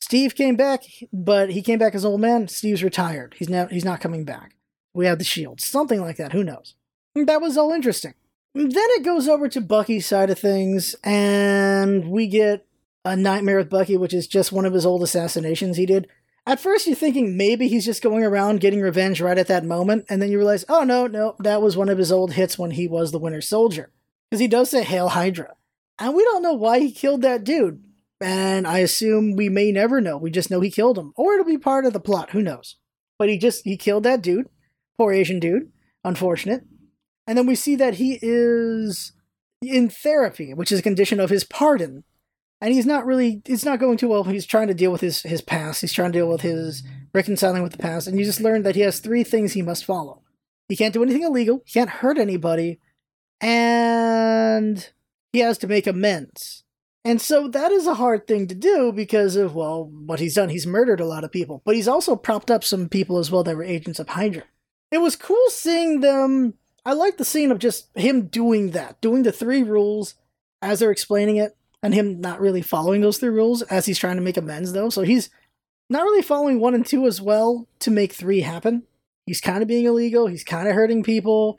Steve 0.01 0.35
came 0.35 0.57
back, 0.57 0.83
but 1.13 1.51
he 1.51 1.63
came 1.63 1.79
back 1.79 1.95
as 1.95 2.05
an 2.05 2.11
old 2.11 2.21
man. 2.21 2.49
Steve's 2.49 2.83
retired. 2.83 3.37
He's 3.39 3.49
now 3.49 3.67
he's 3.67 3.85
not 3.85 4.01
coming 4.01 4.25
back. 4.25 4.57
We 4.93 5.07
have 5.07 5.19
the 5.19 5.25
shield, 5.25 5.61
something 5.61 6.01
like 6.01 6.17
that. 6.17 6.33
Who 6.33 6.43
knows? 6.43 6.75
That 7.15 7.41
was 7.41 7.57
all 7.57 7.73
interesting. 7.73 8.15
Then 8.55 8.71
it 8.75 9.05
goes 9.05 9.29
over 9.29 9.49
to 9.49 9.61
Bucky's 9.61 10.07
side 10.07 10.31
of 10.31 10.39
things, 10.39 10.97
and 11.05 12.11
we 12.11 12.27
get 12.27 12.67
a 13.05 13.17
nightmare 13.17 13.59
with 13.59 13.71
Bucky, 13.71 13.97
which 13.97 14.13
is 14.13 14.27
just 14.27 14.53
one 14.53 14.65
of 14.65 14.73
his 14.73 14.85
old 14.85 15.03
assassinations 15.03 15.77
he 15.77 15.87
did. 15.87 16.09
At 16.47 16.59
first, 16.59 16.87
you're 16.87 16.97
thinking 16.97 17.37
maybe 17.37 17.69
he's 17.69 17.85
just 17.85 18.03
going 18.03 18.25
around 18.25 18.61
getting 18.61 18.81
revenge 18.81 19.21
right 19.21 19.39
at 19.39 19.47
that 19.47 19.65
moment, 19.65 20.07
and 20.09 20.21
then 20.21 20.31
you 20.31 20.39
realize, 20.39 20.65
oh 20.69 20.83
no, 20.83 21.07
no, 21.07 21.37
that 21.39 21.63
was 21.63 21.77
one 21.77 21.89
of 21.89 21.99
his 21.99 22.11
old 22.11 22.33
hits 22.33 22.59
when 22.59 22.73
he 22.73 22.89
was 22.89 23.13
the 23.13 23.19
Winter 23.19 23.41
Soldier. 23.41 23.93
Because 24.29 24.41
he 24.41 24.49
does 24.49 24.71
say 24.71 24.83
Hail 24.83 25.11
Hydra. 25.11 25.55
And 25.99 26.15
we 26.15 26.25
don't 26.25 26.43
know 26.43 26.55
why 26.55 26.79
he 26.81 26.93
killed 26.93 27.23
that 27.23 27.45
dude. 27.45 27.85
And 28.21 28.67
I 28.67 28.79
assume 28.79 29.37
we 29.37 29.49
may 29.49 29.71
never 29.71 30.01
know. 30.01 30.17
We 30.17 30.31
just 30.31 30.51
know 30.51 30.61
he 30.61 30.71
killed 30.71 30.99
him. 30.99 31.13
Or 31.17 31.35
it'll 31.35 31.45
be 31.45 31.59
part 31.59 31.85
of 31.85 31.93
the 31.93 32.01
plot. 32.01 32.31
Who 32.31 32.43
knows? 32.43 32.77
But 33.19 33.29
he 33.29 33.39
just, 33.39 33.65
he 33.65 33.77
killed 33.77 34.05
that 34.05 34.23
dude. 34.23 34.49
Poor 34.99 35.13
Asian 35.13 35.41
dude. 35.41 35.73
Unfortunate. 36.05 36.65
And 37.31 37.39
then 37.39 37.47
we 37.47 37.55
see 37.55 37.77
that 37.77 37.95
he 37.95 38.19
is 38.21 39.13
in 39.63 39.89
therapy, 39.89 40.53
which 40.53 40.73
is 40.73 40.81
a 40.81 40.83
condition 40.83 41.21
of 41.21 41.31
his 41.31 41.45
pardon. 41.45 42.03
And 42.61 42.75
he's 42.75 42.87
not 42.87 43.07
really, 43.07 43.41
it's 43.47 43.65
not 43.65 43.79
going 43.79 43.99
too 43.99 44.09
well. 44.09 44.25
He's 44.25 44.45
trying 44.45 44.67
to 44.67 44.75
deal 44.75 44.91
with 44.91 45.01
his, 45.01 45.23
his 45.23 45.41
past. 45.41 45.81
He's 45.81 45.93
trying 45.93 46.11
to 46.11 46.19
deal 46.19 46.29
with 46.29 46.41
his 46.41 46.83
reconciling 47.15 47.63
with 47.63 47.71
the 47.71 47.79
past. 47.79 48.09
And 48.09 48.19
you 48.19 48.25
just 48.25 48.41
learn 48.41 48.65
that 48.65 48.75
he 48.75 48.81
has 48.81 48.99
three 48.99 49.23
things 49.23 49.53
he 49.53 49.63
must 49.63 49.85
follow. 49.85 50.23
He 50.69 50.75
can't 50.75 50.93
do 50.93 51.05
anything 51.05 51.23
illegal. 51.23 51.63
He 51.65 51.75
can't 51.75 51.89
hurt 51.89 52.19
anybody 52.19 52.81
and 53.41 54.91
he 55.33 55.39
has 55.39 55.57
to 55.59 55.69
make 55.69 55.87
amends. 55.87 56.65
And 57.05 57.21
so 57.21 57.47
that 57.47 57.71
is 57.71 57.87
a 57.87 57.95
hard 57.95 58.27
thing 58.27 58.49
to 58.49 58.57
do 58.57 58.91
because 58.91 59.37
of, 59.37 59.55
well, 59.55 59.85
what 59.85 60.19
he's 60.19 60.35
done. 60.35 60.49
He's 60.49 60.67
murdered 60.67 60.99
a 60.99 61.07
lot 61.07 61.23
of 61.23 61.31
people, 61.31 61.63
but 61.65 61.77
he's 61.77 61.87
also 61.87 62.17
propped 62.17 62.51
up 62.51 62.65
some 62.65 62.89
people 62.89 63.19
as 63.19 63.31
well 63.31 63.45
that 63.45 63.57
were 63.57 63.63
agents 63.63 64.01
of 64.01 64.09
Hydra. 64.09 64.43
It 64.91 64.99
was 64.99 65.15
cool 65.15 65.49
seeing 65.51 66.01
them. 66.01 66.55
I 66.85 66.95
like 66.95 67.17
the 67.17 67.25
scene 67.25 67.51
of 67.51 67.59
just 67.59 67.89
him 67.95 68.27
doing 68.27 68.71
that, 68.71 69.01
doing 69.01 69.23
the 69.23 69.33
three 69.33 69.63
rules 69.63 70.15
as 70.63 70.81
they're 70.81 70.91
explaining 70.91 71.37
it, 71.37 71.57
and 71.83 71.95
him 71.95 72.21
not 72.21 72.41
really 72.41 72.63
following 72.63 73.01
those 73.01 73.19
three 73.19 73.31
rules 73.31 73.63
as 73.63 73.87
he's 73.87 73.99
trying 73.99 74.17
to 74.17 74.23
make 74.23 74.37
amends, 74.37 74.73
though. 74.73 74.91
So 74.91 75.03
he's 75.03 75.31
not 75.89 76.05
really 76.05 76.23
following 76.23 76.61
one 76.61 76.75
and 76.75 76.87
two 76.87 77.07
as 77.07 77.21
well 77.21 77.67
to 77.81 77.91
make 77.91 78.13
three 78.13 78.41
happen. 78.41 78.85
He's 79.27 79.41
kind 79.41 79.63
of 79.63 79.69
being 79.69 79.85
illegal, 79.85 80.27
he's 80.27 80.45
kind 80.45 80.69
of 80.69 80.75
hurting 80.75 81.03
people, 81.03 81.59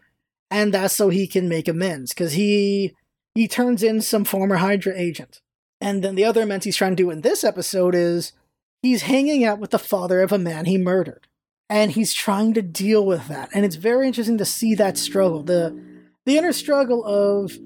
and 0.50 0.74
that's 0.74 0.96
so 0.96 1.10
he 1.10 1.28
can 1.28 1.48
make 1.48 1.68
amends 1.68 2.14
because 2.14 2.34
he 2.34 2.96
he 3.34 3.48
turns 3.48 3.82
in 3.82 4.02
some 4.02 4.26
former 4.26 4.58
Hydra 4.58 4.94
agent. 4.96 5.42
And 5.80 6.04
then 6.04 6.16
the 6.16 6.26
other 6.26 6.44
amends 6.44 6.66
he's 6.66 6.76
trying 6.76 6.96
to 6.96 7.04
do 7.04 7.10
in 7.10 7.22
this 7.22 7.44
episode 7.44 7.96
is 7.96 8.34
he's 8.82 9.04
hanging 9.04 9.44
out 9.44 9.60
with 9.60 9.72
the 9.72 9.80
father 9.80 10.22
of 10.22 10.32
a 10.32 10.38
man 10.38 10.66
he 10.66 10.78
murdered, 10.78 11.28
and 11.72 11.92
he's 11.92 12.14
trying 12.14 12.54
to 12.54 12.62
deal 12.62 13.06
with 13.06 13.30
that. 13.30 13.50
And 13.54 13.64
it's 13.64 13.78
very 13.78 14.06
interesting 14.06 14.38
to 14.40 14.46
see 14.46 14.76
that 14.76 14.98
struggle 14.98 15.42
the 15.42 15.82
the 16.26 16.38
inner 16.38 16.52
struggle 16.52 17.04
of 17.04 17.58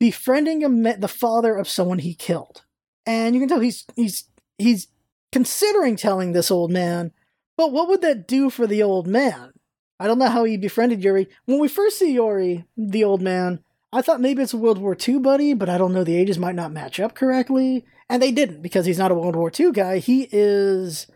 befriending 0.00 0.64
a, 0.64 0.96
the 0.96 1.08
father 1.08 1.56
of 1.56 1.68
someone 1.68 1.98
he 1.98 2.14
killed, 2.14 2.64
and 3.04 3.34
you 3.34 3.40
can 3.40 3.48
tell 3.48 3.60
he's 3.60 3.84
he's 3.96 4.24
he's 4.56 4.86
considering 5.32 5.96
telling 5.96 6.32
this 6.32 6.50
old 6.50 6.70
man, 6.70 7.10
but 7.56 7.72
what 7.72 7.88
would 7.88 8.00
that 8.02 8.28
do 8.28 8.48
for 8.48 8.66
the 8.66 8.82
old 8.82 9.06
man? 9.06 9.52
I 9.98 10.06
don't 10.06 10.18
know 10.18 10.28
how 10.28 10.44
he 10.44 10.56
befriended 10.56 11.02
Yuri. 11.02 11.28
When 11.44 11.58
we 11.58 11.68
first 11.68 11.98
see 11.98 12.12
Yuri, 12.12 12.64
the 12.76 13.04
old 13.04 13.22
man, 13.22 13.60
I 13.92 14.02
thought 14.02 14.20
maybe 14.20 14.42
it's 14.42 14.54
a 14.54 14.56
World 14.56 14.78
War 14.78 14.96
II 14.96 15.18
buddy, 15.18 15.54
but 15.54 15.68
I 15.68 15.78
don't 15.78 15.92
know. 15.92 16.04
The 16.04 16.16
ages 16.16 16.38
might 16.38 16.54
not 16.54 16.72
match 16.72 16.98
up 16.98 17.14
correctly. 17.14 17.84
And 18.08 18.20
they 18.20 18.32
didn't 18.32 18.62
because 18.62 18.84
he's 18.84 18.98
not 18.98 19.10
a 19.10 19.14
World 19.14 19.36
War 19.36 19.50
II 19.58 19.72
guy. 19.72 19.98
He 19.98 20.28
is 20.32 21.06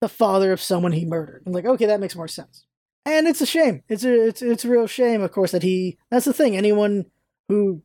the 0.00 0.08
father 0.08 0.52
of 0.52 0.60
someone 0.60 0.92
he 0.92 1.04
murdered. 1.04 1.42
I'm 1.46 1.52
like, 1.52 1.64
okay, 1.64 1.86
that 1.86 2.00
makes 2.00 2.16
more 2.16 2.28
sense. 2.28 2.64
And 3.04 3.26
it's 3.26 3.40
a 3.40 3.46
shame. 3.46 3.82
It's 3.88 4.04
a 4.04 4.28
it's 4.28 4.42
it's 4.42 4.64
a 4.64 4.68
real 4.68 4.86
shame, 4.86 5.22
of 5.22 5.32
course, 5.32 5.52
that 5.52 5.62
he. 5.62 5.98
That's 6.10 6.26
the 6.26 6.32
thing. 6.32 6.56
Anyone 6.56 7.06
who 7.48 7.82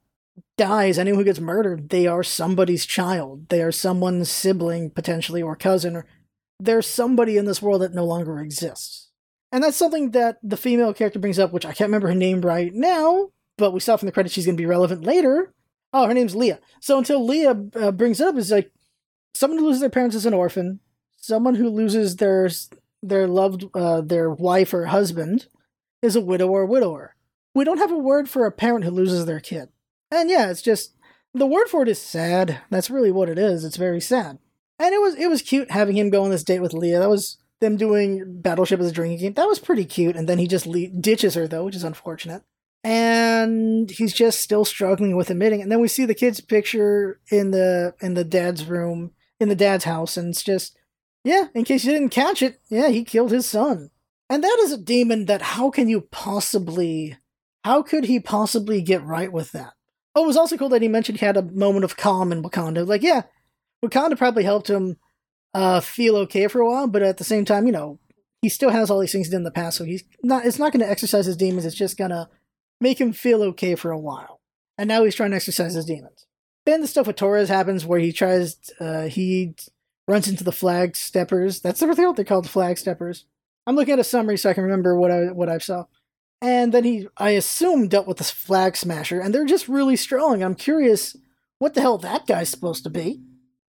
dies, 0.57 0.97
anyone 0.97 1.19
who 1.19 1.25
gets 1.25 1.39
murdered, 1.39 1.89
they 1.89 2.07
are 2.07 2.23
somebody's 2.23 2.85
child. 2.85 3.49
They 3.49 3.61
are 3.61 3.71
someone's 3.71 4.29
sibling 4.29 4.89
potentially 4.89 5.41
or 5.41 5.55
cousin, 5.55 5.95
or 5.95 6.05
there's 6.59 6.87
somebody 6.87 7.37
in 7.37 7.45
this 7.45 7.61
world 7.61 7.81
that 7.81 7.93
no 7.93 8.05
longer 8.05 8.39
exists. 8.39 9.09
And 9.51 9.63
that's 9.63 9.77
something 9.77 10.11
that 10.11 10.39
the 10.41 10.57
female 10.57 10.93
character 10.93 11.19
brings 11.19 11.39
up, 11.39 11.53
which 11.53 11.65
I 11.65 11.73
can't 11.73 11.87
remember 11.87 12.07
her 12.07 12.15
name 12.15 12.41
right 12.41 12.73
now, 12.73 13.29
but 13.57 13.71
we 13.71 13.79
saw 13.79 13.95
from 13.97 14.07
the 14.07 14.11
credits 14.11 14.33
she's 14.33 14.45
going 14.45 14.57
to 14.57 14.61
be 14.61 14.65
relevant 14.65 15.03
later. 15.03 15.53
Oh, 15.93 16.07
her 16.07 16.13
name's 16.13 16.35
Leah. 16.35 16.59
So 16.81 16.97
until 16.97 17.23
Leah 17.25 17.55
uh, 17.75 17.91
brings 17.91 18.19
it 18.19 18.27
up, 18.27 18.35
is 18.35 18.51
like 18.51 18.71
someone 19.35 19.59
who 19.59 19.67
loses 19.67 19.81
their 19.81 19.91
parents 19.91 20.15
as 20.15 20.25
an 20.25 20.33
orphan, 20.33 20.79
someone 21.23 21.55
who 21.55 21.69
loses 21.69 22.17
their 22.17 22.49
their 23.01 23.27
loved 23.27 23.65
uh, 23.73 24.01
their 24.01 24.29
wife 24.29 24.73
or 24.73 24.87
husband 24.87 25.47
is 26.01 26.15
a 26.15 26.21
widow 26.21 26.47
or 26.49 26.65
widower. 26.65 27.15
We 27.55 27.63
don't 27.63 27.77
have 27.77 27.91
a 27.91 27.97
word 27.97 28.29
for 28.29 28.45
a 28.45 28.51
parent 28.51 28.83
who 28.83 28.91
loses 28.91 29.25
their 29.25 29.39
kid. 29.39 29.69
And 30.11 30.29
yeah, 30.29 30.49
it's 30.49 30.61
just 30.61 30.95
the 31.33 31.47
word 31.47 31.67
for 31.67 31.83
it 31.83 31.87
is 31.87 32.01
sad. 32.01 32.59
That's 32.69 32.89
really 32.89 33.11
what 33.11 33.29
it 33.29 33.39
is. 33.39 33.63
It's 33.63 33.77
very 33.77 34.01
sad. 34.01 34.37
And 34.79 34.93
it 34.93 35.01
was 35.01 35.15
it 35.15 35.27
was 35.27 35.41
cute 35.41 35.71
having 35.71 35.95
him 35.95 36.09
go 36.09 36.23
on 36.23 36.29
this 36.29 36.43
date 36.43 36.59
with 36.59 36.73
Leah. 36.73 36.99
That 36.99 37.09
was 37.09 37.37
them 37.61 37.77
doing 37.77 38.41
Battleship 38.41 38.81
as 38.81 38.87
a 38.87 38.91
drinking 38.91 39.19
game. 39.19 39.33
That 39.33 39.47
was 39.47 39.59
pretty 39.59 39.85
cute. 39.85 40.17
And 40.17 40.27
then 40.27 40.39
he 40.39 40.47
just 40.47 40.67
le- 40.67 40.87
ditches 40.87 41.35
her 41.35 41.47
though, 41.47 41.65
which 41.65 41.75
is 41.75 41.85
unfortunate. 41.85 42.43
And 42.83 43.89
he's 43.89 44.11
just 44.11 44.41
still 44.41 44.65
struggling 44.65 45.15
with 45.15 45.29
admitting. 45.29 45.61
And 45.61 45.71
then 45.71 45.79
we 45.79 45.87
see 45.87 46.03
the 46.03 46.13
kid's 46.13 46.41
picture 46.41 47.21
in 47.31 47.51
the 47.51 47.95
in 48.01 48.13
the 48.15 48.25
dad's 48.25 48.65
room 48.65 49.11
in 49.39 49.49
the 49.49 49.55
dad's 49.55 49.83
house, 49.83 50.17
and 50.17 50.29
it's 50.29 50.43
just 50.43 50.75
yeah. 51.23 51.47
In 51.53 51.63
case 51.63 51.83
you 51.85 51.91
didn't 51.91 52.09
catch 52.09 52.41
it, 52.41 52.59
yeah, 52.69 52.89
he 52.89 53.03
killed 53.03 53.31
his 53.31 53.45
son. 53.45 53.89
And 54.29 54.43
that 54.43 54.57
is 54.61 54.71
a 54.71 54.77
demon 54.77 55.25
that 55.25 55.41
how 55.41 55.69
can 55.69 55.87
you 55.87 56.01
possibly 56.01 57.17
how 57.63 57.81
could 57.81 58.05
he 58.05 58.19
possibly 58.19 58.81
get 58.81 59.03
right 59.03 59.31
with 59.31 59.51
that? 59.53 59.73
Oh, 60.15 60.25
it 60.25 60.27
was 60.27 60.37
also 60.37 60.57
cool 60.57 60.69
that 60.69 60.81
he 60.81 60.87
mentioned 60.87 61.19
he 61.19 61.25
had 61.25 61.37
a 61.37 61.41
moment 61.41 61.85
of 61.85 61.97
calm 61.97 62.31
in 62.31 62.43
Wakanda. 62.43 62.85
Like, 62.85 63.01
yeah, 63.01 63.23
Wakanda 63.83 64.17
probably 64.17 64.43
helped 64.43 64.69
him 64.69 64.97
uh, 65.53 65.79
feel 65.79 66.15
okay 66.17 66.47
for 66.47 66.59
a 66.59 66.69
while, 66.69 66.87
but 66.87 67.01
at 67.01 67.17
the 67.17 67.23
same 67.23 67.45
time, 67.45 67.65
you 67.65 67.71
know, 67.71 67.99
he 68.41 68.49
still 68.49 68.69
has 68.69 68.91
all 68.91 68.99
these 68.99 69.11
things 69.11 69.33
in 69.33 69.43
the 69.43 69.51
past, 69.51 69.77
so 69.77 69.85
he's 69.85 70.03
not. 70.21 70.45
It's 70.45 70.59
not 70.59 70.73
going 70.73 70.83
to 70.83 70.89
exercise 70.89 71.25
his 71.25 71.37
demons. 71.37 71.65
It's 71.65 71.75
just 71.75 71.97
gonna 71.97 72.29
make 72.81 72.99
him 72.99 73.13
feel 73.13 73.41
okay 73.41 73.75
for 73.75 73.91
a 73.91 73.99
while. 73.99 74.41
And 74.77 74.89
now 74.89 75.03
he's 75.05 75.15
trying 75.15 75.29
to 75.29 75.37
exercise 75.37 75.75
his 75.75 75.85
demons. 75.85 76.25
Then 76.65 76.81
the 76.81 76.87
stuff 76.87 77.07
with 77.07 77.15
Torres 77.15 77.47
happens 77.47 77.85
where 77.85 77.99
he 77.99 78.11
tries. 78.11 78.57
Uh, 78.79 79.03
he 79.03 79.55
runs 80.07 80.27
into 80.27 80.43
the 80.43 80.51
flag 80.51 80.95
steppers. 80.95 81.61
That's 81.61 81.81
what 81.81 81.97
they're 81.97 82.25
called, 82.25 82.49
flag 82.49 82.77
steppers. 82.77 83.25
I'm 83.65 83.75
looking 83.75 83.93
at 83.93 83.99
a 83.99 84.03
summary 84.03 84.37
so 84.37 84.49
I 84.49 84.53
can 84.53 84.63
remember 84.63 84.97
what 84.97 85.11
I 85.11 85.31
what 85.31 85.49
I 85.49 85.57
saw. 85.57 85.85
And 86.41 86.73
then 86.73 86.83
he, 86.83 87.07
I 87.15 87.31
assume, 87.31 87.87
dealt 87.87 88.07
with 88.07 88.17
the 88.17 88.25
flag 88.25 88.75
smasher, 88.75 89.21
and 89.21 89.33
they're 89.33 89.45
just 89.45 89.69
really 89.69 89.95
strong. 89.95 90.43
I'm 90.43 90.55
curious 90.55 91.15
what 91.59 91.73
the 91.73 91.81
hell 91.81 91.97
that 91.99 92.27
guy's 92.27 92.49
supposed 92.49 92.83
to 92.83 92.89
be. 92.89 93.21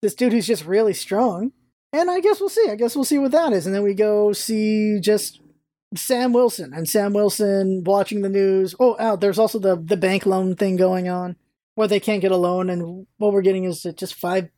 This 0.03 0.15
dude 0.15 0.33
who's 0.33 0.49
just 0.49 0.67
really 0.67 0.93
strong. 0.93 1.53
And 1.93 2.11
I 2.11 2.21
guess 2.21 2.41
we'll 2.41 2.49
see. 2.49 2.69
I 2.69 2.75
guess 2.75 2.97
we'll 2.97 3.05
see 3.05 3.19
what 3.19 3.31
that 3.31 3.53
is. 3.53 3.67
And 3.67 3.75
then 3.75 3.85
we 3.85 3.95
go 3.95 4.33
see 4.33 4.99
just 5.01 5.41
Sam 5.95 6.33
Wilson 6.33 6.73
and 6.75 6.89
Sam 6.89 7.13
Wilson 7.13 7.85
watching 7.85 8.23
the 8.23 8.29
news. 8.29 8.75
Oh, 8.81 8.97
oh, 8.99 9.17
there's 9.17 9.39
also 9.39 9.59
the 9.59 9.77
the 9.77 9.97
bank 9.97 10.27
loan 10.27 10.57
thing 10.57 10.77
going 10.77 11.09
on 11.09 11.37
where 11.77 11.89
they 11.89 12.01
can't 12.01 12.23
get 12.23 12.33
a 12.33 12.37
loan, 12.37 12.71
and 12.71 13.07
what 13.19 13.33
we're 13.33 13.43
getting 13.43 13.65
is 13.65 13.87
just 13.97 14.15
five, 14.15 14.49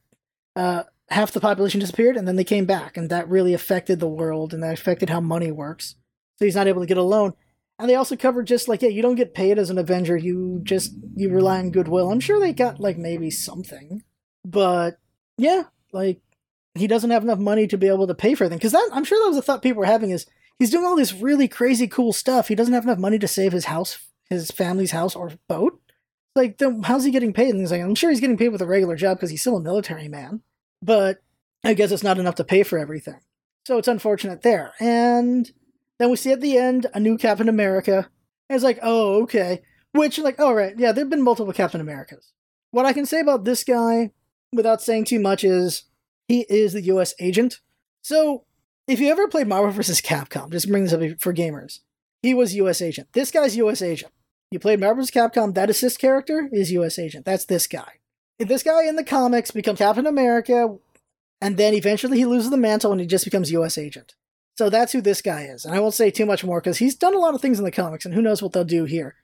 uh, 0.56 0.84
half 1.10 1.32
the 1.32 1.40
population 1.40 1.80
disappeared, 1.80 2.16
and 2.16 2.28
then 2.28 2.36
they 2.36 2.44
came 2.44 2.64
back, 2.64 2.96
and 2.96 3.10
that 3.10 3.28
really 3.28 3.54
affected 3.54 4.00
the 4.00 4.08
world, 4.08 4.52
and 4.52 4.62
that 4.62 4.74
affected 4.74 5.10
how 5.10 5.20
money 5.20 5.50
works. 5.50 5.96
So 6.36 6.44
he's 6.44 6.56
not 6.56 6.66
able 6.66 6.82
to 6.82 6.86
get 6.86 6.98
a 6.98 7.02
loan. 7.02 7.34
And 7.78 7.88
they 7.88 7.94
also 7.94 8.16
covered 8.16 8.46
just 8.46 8.68
like, 8.68 8.82
yeah, 8.82 8.88
you 8.88 9.02
don't 9.02 9.14
get 9.14 9.34
paid 9.34 9.58
as 9.58 9.70
an 9.70 9.78
Avenger. 9.78 10.16
You 10.16 10.60
just 10.64 10.92
you 11.14 11.30
rely 11.30 11.58
on 11.58 11.70
goodwill. 11.70 12.10
I'm 12.10 12.20
sure 12.20 12.40
they 12.40 12.52
got 12.52 12.80
like 12.80 12.98
maybe 12.98 13.30
something, 13.30 14.02
but 14.44 14.98
yeah, 15.36 15.64
like 15.92 16.20
he 16.74 16.86
doesn't 16.86 17.10
have 17.10 17.22
enough 17.22 17.38
money 17.38 17.66
to 17.68 17.78
be 17.78 17.88
able 17.88 18.06
to 18.06 18.14
pay 18.14 18.34
for 18.34 18.48
them. 18.48 18.58
Because 18.58 18.74
I'm 18.74 19.04
sure 19.04 19.18
that 19.20 19.28
was 19.28 19.36
a 19.36 19.42
thought 19.42 19.62
people 19.62 19.80
were 19.80 19.86
having 19.86 20.10
is 20.10 20.26
he's 20.58 20.70
doing 20.70 20.84
all 20.84 20.96
this 20.96 21.12
really 21.12 21.46
crazy 21.46 21.86
cool 21.86 22.12
stuff. 22.12 22.48
He 22.48 22.54
doesn't 22.54 22.74
have 22.74 22.84
enough 22.84 22.98
money 22.98 23.18
to 23.20 23.28
save 23.28 23.52
his 23.52 23.66
house, 23.66 23.98
his 24.28 24.50
family's 24.50 24.90
house 24.90 25.14
or 25.14 25.32
boat. 25.48 25.80
Like, 26.34 26.58
then 26.58 26.82
how's 26.82 27.04
he 27.04 27.10
getting 27.10 27.32
paid? 27.32 27.50
And 27.50 27.60
he's 27.60 27.72
like, 27.72 27.80
I'm 27.80 27.94
sure 27.94 28.10
he's 28.10 28.20
getting 28.20 28.36
paid 28.36 28.50
with 28.50 28.62
a 28.62 28.66
regular 28.66 28.96
job 28.96 29.16
because 29.16 29.30
he's 29.30 29.40
still 29.40 29.56
a 29.56 29.62
military 29.62 30.08
man, 30.08 30.42
but 30.82 31.18
I 31.64 31.74
guess 31.74 31.92
it's 31.92 32.02
not 32.02 32.18
enough 32.18 32.36
to 32.36 32.44
pay 32.44 32.62
for 32.62 32.78
everything. 32.78 33.20
So 33.66 33.78
it's 33.78 33.88
unfortunate 33.88 34.42
there. 34.42 34.72
And 34.80 35.50
then 35.98 36.10
we 36.10 36.16
see 36.16 36.32
at 36.32 36.40
the 36.40 36.56
end 36.56 36.86
a 36.94 37.00
new 37.00 37.18
Captain 37.18 37.48
America. 37.48 38.08
And 38.48 38.54
it's 38.56 38.64
like, 38.64 38.78
oh, 38.82 39.22
okay. 39.22 39.62
Which, 39.92 40.18
like, 40.18 40.38
all 40.38 40.54
right, 40.54 40.74
yeah, 40.78 40.92
there 40.92 41.02
have 41.02 41.10
been 41.10 41.22
multiple 41.22 41.52
Captain 41.52 41.80
Americas. 41.80 42.32
What 42.70 42.86
I 42.86 42.92
can 42.92 43.06
say 43.06 43.20
about 43.20 43.44
this 43.44 43.64
guy, 43.64 44.12
without 44.52 44.82
saying 44.82 45.06
too 45.06 45.18
much, 45.18 45.44
is 45.44 45.84
he 46.28 46.46
is 46.48 46.72
the 46.72 46.82
U.S. 46.82 47.14
agent. 47.18 47.60
So, 48.02 48.44
if 48.86 49.00
you 49.00 49.10
ever 49.10 49.28
played 49.28 49.48
Marvel 49.48 49.70
vs. 49.72 50.00
Capcom, 50.00 50.50
just 50.50 50.68
bring 50.68 50.84
this 50.84 50.92
up 50.92 51.00
for 51.20 51.34
gamers, 51.34 51.80
he 52.22 52.34
was 52.34 52.54
U.S. 52.54 52.80
agent. 52.82 53.08
This 53.12 53.30
guy's 53.30 53.56
U.S. 53.56 53.82
agent. 53.82 54.12
You 54.50 54.58
played 54.58 54.80
Marvel 54.80 55.02
vs. 55.02 55.10
Capcom, 55.10 55.54
that 55.54 55.70
assist 55.70 55.98
character 55.98 56.48
is 56.52 56.72
U.S. 56.72 56.98
agent. 56.98 57.24
That's 57.24 57.44
this 57.44 57.66
guy. 57.66 57.97
This 58.38 58.62
guy 58.62 58.86
in 58.86 58.96
the 58.96 59.04
comics 59.04 59.50
becomes 59.50 59.78
Captain 59.78 60.06
America, 60.06 60.76
and 61.40 61.56
then 61.56 61.74
eventually 61.74 62.18
he 62.18 62.24
loses 62.24 62.50
the 62.50 62.56
mantle 62.56 62.92
and 62.92 63.00
he 63.00 63.06
just 63.06 63.24
becomes 63.24 63.50
U.S. 63.52 63.76
agent. 63.76 64.14
So 64.56 64.70
that's 64.70 64.92
who 64.92 65.00
this 65.00 65.22
guy 65.22 65.42
is. 65.42 65.64
And 65.64 65.74
I 65.74 65.80
won't 65.80 65.94
say 65.94 66.10
too 66.10 66.26
much 66.26 66.44
more 66.44 66.60
because 66.60 66.78
he's 66.78 66.96
done 66.96 67.14
a 67.14 67.18
lot 67.18 67.34
of 67.34 67.40
things 67.40 67.58
in 67.58 67.64
the 67.64 67.70
comics, 67.70 68.04
and 68.04 68.14
who 68.14 68.22
knows 68.22 68.42
what 68.42 68.52
they'll 68.52 68.64
do 68.64 68.84
here. 68.84 69.16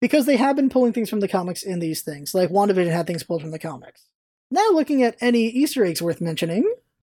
Because 0.00 0.26
they 0.26 0.36
have 0.36 0.56
been 0.56 0.70
pulling 0.70 0.92
things 0.92 1.10
from 1.10 1.20
the 1.20 1.28
comics 1.28 1.62
in 1.62 1.78
these 1.78 2.00
things. 2.00 2.34
Like 2.34 2.50
WandaVision 2.50 2.90
had 2.90 3.06
things 3.06 3.22
pulled 3.22 3.42
from 3.42 3.50
the 3.50 3.58
comics. 3.58 4.06
Now 4.50 4.70
looking 4.70 5.02
at 5.02 5.16
any 5.20 5.46
Easter 5.46 5.84
eggs 5.84 6.00
worth 6.00 6.20
mentioning. 6.20 6.64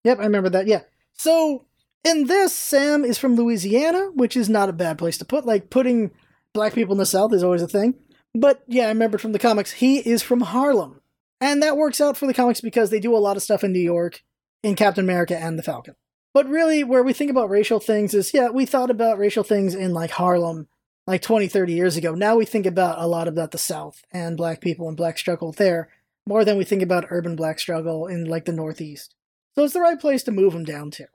Yep, 0.04 0.20
I 0.20 0.24
remember 0.24 0.50
that. 0.50 0.68
Yeah. 0.68 0.82
So 1.14 1.66
in 2.04 2.28
this, 2.28 2.54
Sam 2.54 3.06
is 3.06 3.18
from 3.18 3.36
Louisiana, 3.36 4.12
which 4.14 4.36
is 4.36 4.50
not 4.50 4.70
a 4.70 4.74
bad 4.74 4.98
place 4.98 5.18
to 5.20 5.26
put. 5.26 5.46
Like 5.46 5.70
putting 5.70 6.12
black 6.54 6.74
people 6.74 6.94
in 6.94 7.00
the 7.00 7.06
South 7.06 7.34
is 7.34 7.44
always 7.44 7.62
a 7.62 7.68
thing. 7.68 7.96
But 8.36 8.64
yeah, 8.68 8.86
I 8.86 8.90
remember 8.90 9.18
from 9.18 9.32
the 9.32 9.40
comics, 9.40 9.72
he 9.72 10.00
is 10.00 10.22
from 10.22 10.42
Harlem. 10.42 11.00
And 11.44 11.62
that 11.62 11.76
works 11.76 12.00
out 12.00 12.16
for 12.16 12.26
the 12.26 12.34
comics 12.34 12.62
because 12.62 12.90
they 12.90 13.02
do 13.02 13.14
a 13.14 13.20
lot 13.20 13.36
of 13.36 13.44
stuff 13.44 13.66
in 13.66 13.74
New 13.74 13.80
York 13.80 14.24
in 14.64 14.76
Captain 14.76 15.04
America 15.04 15.38
and 15.38 15.60
the 15.60 15.64
Falcon. 15.64 15.96
But 16.34 16.48
really, 16.48 16.86
where 16.86 17.04
we 17.04 17.12
think 17.12 17.30
about 17.30 17.50
racial 17.50 17.82
things 17.82 18.14
is, 18.14 18.34
yeah, 18.34 18.48
we 18.48 18.66
thought 18.66 18.90
about 18.90 19.18
racial 19.18 19.44
things 19.44 19.76
in 19.76 19.94
like 19.94 20.12
Harlem 20.12 20.70
like 21.06 21.22
20, 21.22 21.50
30 21.50 21.74
years 21.74 21.98
ago. 21.98 22.16
Now 22.16 22.38
we 22.38 22.46
think 22.46 22.66
about 22.66 22.98
a 22.98 23.08
lot 23.08 23.28
about 23.28 23.52
the 23.52 23.58
South 23.58 24.06
and 24.10 24.38
black 24.38 24.62
people 24.62 24.88
and 24.88 24.96
black 24.96 25.18
struggle 25.18 25.52
there 25.52 25.90
more 26.26 26.46
than 26.46 26.58
we 26.58 26.64
think 26.64 26.82
about 26.82 27.08
urban 27.10 27.36
black 27.36 27.60
struggle 27.60 28.08
in 28.08 28.24
like 28.24 28.46
the 28.46 28.54
Northeast. 28.54 29.14
So 29.54 29.66
it's 29.66 29.74
the 29.74 29.82
right 29.82 30.00
place 30.00 30.24
to 30.24 30.32
move 30.32 30.54
them 30.54 30.64
down 30.64 30.92
to. 30.92 31.08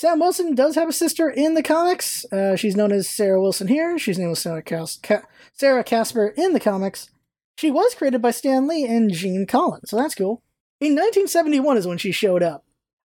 Sam 0.00 0.18
Wilson 0.18 0.56
does 0.56 0.74
have 0.74 0.88
a 0.88 0.92
sister 0.92 1.30
in 1.30 1.54
the 1.54 1.62
comics. 1.62 2.24
Uh, 2.32 2.56
she's 2.56 2.74
known 2.74 2.90
as 2.90 3.08
Sarah 3.08 3.40
Wilson 3.40 3.68
here. 3.68 4.00
She's 4.00 4.18
named 4.18 4.36
Sarah, 4.36 4.62
Cas- 4.62 4.98
Ca- 5.00 5.22
Sarah 5.52 5.84
Casper 5.84 6.34
in 6.36 6.54
the 6.54 6.60
comics. 6.60 7.08
She 7.56 7.70
was 7.70 7.94
created 7.94 8.20
by 8.20 8.30
Stan 8.30 8.66
Lee 8.66 8.84
and 8.84 9.10
Gene 9.12 9.46
Colan, 9.46 9.86
so 9.86 9.96
that's 9.96 10.14
cool. 10.14 10.42
In 10.80 10.92
1971 10.92 11.78
is 11.78 11.86
when 11.86 11.98
she 11.98 12.12
showed 12.12 12.42
up. 12.42 12.64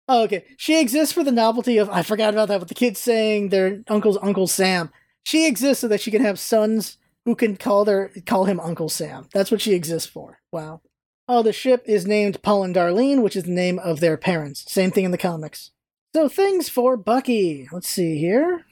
Oh, 0.09 0.25
okay. 0.25 0.45
She 0.57 0.80
exists 0.80 1.14
for 1.14 1.23
the 1.23 1.30
novelty 1.30 1.78
of 1.78 1.88
I 1.88 2.02
forgot 2.02 2.35
about 2.35 2.49
that 2.49 2.59
with 2.59 2.69
the 2.69 2.75
kids 2.75 2.99
saying 2.99 3.50
their 3.50 3.85
uncle's 3.87 4.19
Uncle 4.21 4.49
Sam. 4.49 4.90
She 5.23 5.47
exists 5.47 5.80
so 5.80 5.88
that 5.88 6.00
she 6.00 6.11
can 6.11 6.23
have 6.23 6.38
sons 6.38 6.99
who 7.25 7.37
can 7.37 7.57
call 7.57 7.85
their 7.85 8.11
call 8.26 8.47
him 8.47 8.59
Uncle 8.59 8.88
Sam. 8.88 9.28
That's 9.33 9.52
what 9.52 9.61
she 9.61 9.73
exists 9.73 10.09
for. 10.09 10.40
Wow. 10.50 10.80
Oh, 11.28 11.45
the 11.45 11.52
ship 11.52 11.85
is 11.87 12.09
named 12.09 12.42
Paul 12.42 12.64
and 12.64 12.75
Darlene, 12.75 13.23
which 13.23 13.37
is 13.37 13.45
the 13.45 13.52
name 13.52 13.78
of 13.78 14.00
their 14.00 14.16
parents. 14.16 14.64
Same 14.66 14.90
thing 14.90 15.04
in 15.04 15.12
the 15.12 15.19
comics. 15.19 15.71
So 16.12 16.28
things 16.28 16.69
for 16.69 16.97
Bucky. 16.97 17.69
Let's 17.71 17.88
see 17.88 18.19
here. 18.19 18.66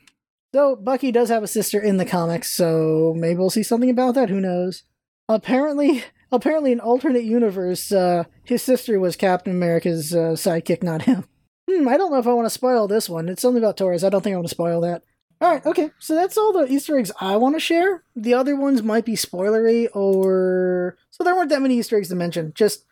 So 0.52 0.74
Bucky 0.74 1.12
does 1.12 1.28
have 1.28 1.44
a 1.44 1.46
sister 1.46 1.78
in 1.78 1.98
the 1.98 2.04
comics, 2.04 2.50
so 2.50 3.14
maybe 3.16 3.38
we'll 3.38 3.50
see 3.50 3.62
something 3.62 3.90
about 3.90 4.16
that. 4.16 4.28
Who 4.28 4.40
knows? 4.40 4.82
Apparently, 5.28 6.04
apparently, 6.32 6.72
in 6.72 6.80
alternate 6.80 7.24
universe, 7.24 7.92
uh, 7.92 8.24
his 8.44 8.62
sister 8.62 8.98
was 8.98 9.16
Captain 9.16 9.52
America's 9.52 10.14
uh, 10.14 10.32
sidekick, 10.32 10.82
not 10.82 11.02
him. 11.02 11.24
Hmm, 11.70 11.86
I 11.86 11.96
don't 11.96 12.10
know 12.10 12.18
if 12.18 12.26
I 12.26 12.32
want 12.32 12.46
to 12.46 12.50
spoil 12.50 12.88
this 12.88 13.08
one. 13.08 13.28
It's 13.28 13.42
something 13.42 13.62
about 13.62 13.76
Torres. 13.76 14.04
I 14.04 14.08
don't 14.08 14.22
think 14.22 14.32
I 14.32 14.36
want 14.36 14.48
to 14.48 14.54
spoil 14.54 14.80
that. 14.80 15.02
All 15.40 15.52
right, 15.52 15.64
okay. 15.66 15.90
So 15.98 16.14
that's 16.14 16.36
all 16.36 16.52
the 16.52 16.66
Easter 16.66 16.98
eggs 16.98 17.12
I 17.20 17.36
want 17.36 17.54
to 17.54 17.60
share. 17.60 18.02
The 18.16 18.34
other 18.34 18.56
ones 18.56 18.82
might 18.82 19.04
be 19.04 19.12
spoilery, 19.12 19.86
or 19.94 20.96
so 21.10 21.22
there 21.22 21.34
weren't 21.34 21.50
that 21.50 21.62
many 21.62 21.78
Easter 21.78 21.96
eggs 21.96 22.08
to 22.08 22.16
mention. 22.16 22.52
Just 22.54 22.84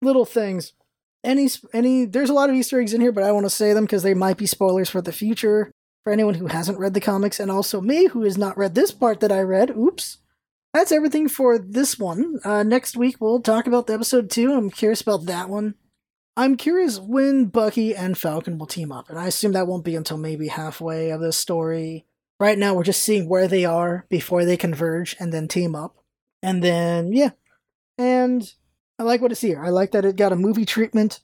little 0.00 0.24
things. 0.24 0.72
Any 1.22 1.48
any. 1.72 2.06
There's 2.06 2.30
a 2.30 2.34
lot 2.34 2.50
of 2.50 2.56
Easter 2.56 2.80
eggs 2.80 2.92
in 2.92 3.00
here, 3.00 3.12
but 3.12 3.22
I 3.22 3.30
want 3.30 3.46
to 3.46 3.50
say 3.50 3.72
them 3.72 3.84
because 3.84 4.02
they 4.02 4.14
might 4.14 4.36
be 4.36 4.46
spoilers 4.46 4.90
for 4.90 5.00
the 5.00 5.12
future 5.12 5.70
for 6.02 6.12
anyone 6.12 6.34
who 6.34 6.48
hasn't 6.48 6.78
read 6.78 6.94
the 6.94 7.00
comics, 7.00 7.38
and 7.38 7.50
also 7.50 7.80
me 7.80 8.08
who 8.08 8.22
has 8.22 8.36
not 8.36 8.58
read 8.58 8.74
this 8.74 8.90
part 8.90 9.20
that 9.20 9.30
I 9.30 9.40
read. 9.40 9.70
Oops. 9.70 10.18
That's 10.72 10.92
everything 10.92 11.28
for 11.28 11.58
this 11.58 11.98
one. 11.98 12.38
Uh, 12.44 12.62
next 12.62 12.96
week 12.96 13.16
we'll 13.20 13.40
talk 13.40 13.66
about 13.66 13.86
the 13.86 13.94
episode 13.94 14.30
two. 14.30 14.54
I'm 14.54 14.70
curious 14.70 15.02
about 15.02 15.26
that 15.26 15.50
one. 15.50 15.74
I'm 16.34 16.56
curious 16.56 16.98
when 16.98 17.46
Bucky 17.46 17.94
and 17.94 18.16
Falcon 18.16 18.56
will 18.56 18.66
team 18.66 18.90
up, 18.90 19.10
and 19.10 19.18
I 19.18 19.26
assume 19.26 19.52
that 19.52 19.66
won't 19.66 19.84
be 19.84 19.94
until 19.94 20.16
maybe 20.16 20.48
halfway 20.48 21.10
of 21.10 21.20
this 21.20 21.36
story. 21.36 22.06
Right 22.40 22.56
now, 22.56 22.74
we're 22.74 22.84
just 22.84 23.04
seeing 23.04 23.28
where 23.28 23.46
they 23.46 23.66
are 23.66 24.06
before 24.08 24.46
they 24.46 24.56
converge 24.56 25.14
and 25.20 25.30
then 25.30 25.46
team 25.46 25.74
up. 25.74 25.96
And 26.42 26.64
then, 26.64 27.12
yeah. 27.12 27.30
And 27.98 28.50
I 28.98 29.02
like 29.02 29.20
what 29.20 29.30
I 29.30 29.34
see 29.34 29.48
here. 29.48 29.62
I 29.62 29.68
like 29.68 29.92
that 29.92 30.06
it 30.06 30.16
got 30.16 30.32
a 30.32 30.36
movie 30.36 30.64
treatment 30.64 31.20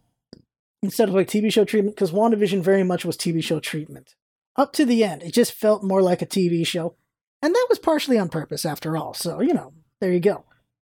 instead 0.82 1.08
of 1.08 1.14
like 1.14 1.26
TV 1.26 1.50
show 1.50 1.64
treatment, 1.64 1.96
because 1.96 2.12
WandaVision 2.12 2.62
very 2.62 2.84
much 2.84 3.06
was 3.06 3.16
TV 3.16 3.42
show 3.42 3.60
treatment. 3.60 4.14
Up 4.56 4.74
to 4.74 4.84
the 4.84 5.04
end, 5.04 5.22
it 5.22 5.32
just 5.32 5.52
felt 5.52 5.82
more 5.82 6.02
like 6.02 6.20
a 6.20 6.26
TV 6.26 6.66
show. 6.66 6.96
And 7.42 7.54
that 7.54 7.66
was 7.68 7.78
partially 7.78 8.18
on 8.18 8.28
purpose, 8.28 8.64
after 8.64 8.96
all. 8.96 9.14
So, 9.14 9.40
you 9.40 9.54
know, 9.54 9.72
there 10.00 10.12
you 10.12 10.20
go. 10.20 10.44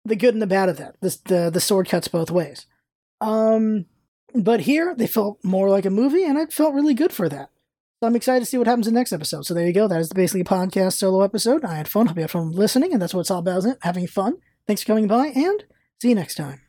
The 0.05 0.15
good 0.15 0.33
and 0.33 0.41
the 0.41 0.47
bad 0.47 0.69
of 0.69 0.77
that. 0.77 0.95
This, 1.01 1.17
the, 1.17 1.49
the 1.49 1.61
sword 1.61 1.87
cuts 1.87 2.07
both 2.07 2.29
ways. 2.29 2.65
Um, 3.21 3.85
but 4.35 4.61
here, 4.61 4.93
they 4.95 5.07
felt 5.07 5.39
more 5.43 5.69
like 5.69 5.85
a 5.85 5.89
movie, 5.89 6.25
and 6.25 6.37
I 6.37 6.45
felt 6.47 6.73
really 6.73 6.93
good 6.93 7.13
for 7.13 7.29
that. 7.29 7.49
So 8.01 8.07
I'm 8.07 8.15
excited 8.15 8.41
to 8.41 8.45
see 8.45 8.57
what 8.57 8.67
happens 8.67 8.87
in 8.87 8.93
the 8.93 8.99
next 8.99 9.13
episode. 9.13 9.45
So 9.45 9.53
there 9.53 9.65
you 9.65 9.73
go. 9.73 9.87
That 9.87 10.01
is 10.01 10.11
basically 10.11 10.41
a 10.41 10.45
podcast 10.45 10.93
solo 10.93 11.21
episode. 11.21 11.63
I 11.63 11.75
had 11.75 11.87
fun. 11.87 12.07
Hope 12.07 12.17
you 12.17 12.23
had 12.23 12.31
fun 12.31 12.51
listening, 12.51 12.91
and 12.91 13.01
that's 13.01 13.13
what 13.13 13.21
it's 13.21 13.31
all 13.31 13.39
about, 13.39 13.59
isn't 13.59 13.71
it? 13.71 13.77
Having 13.81 14.07
fun. 14.07 14.33
Thanks 14.67 14.81
for 14.81 14.87
coming 14.87 15.07
by, 15.07 15.27
and 15.27 15.63
See 16.03 16.09
you 16.09 16.15
next 16.15 16.35
time. 16.35 16.62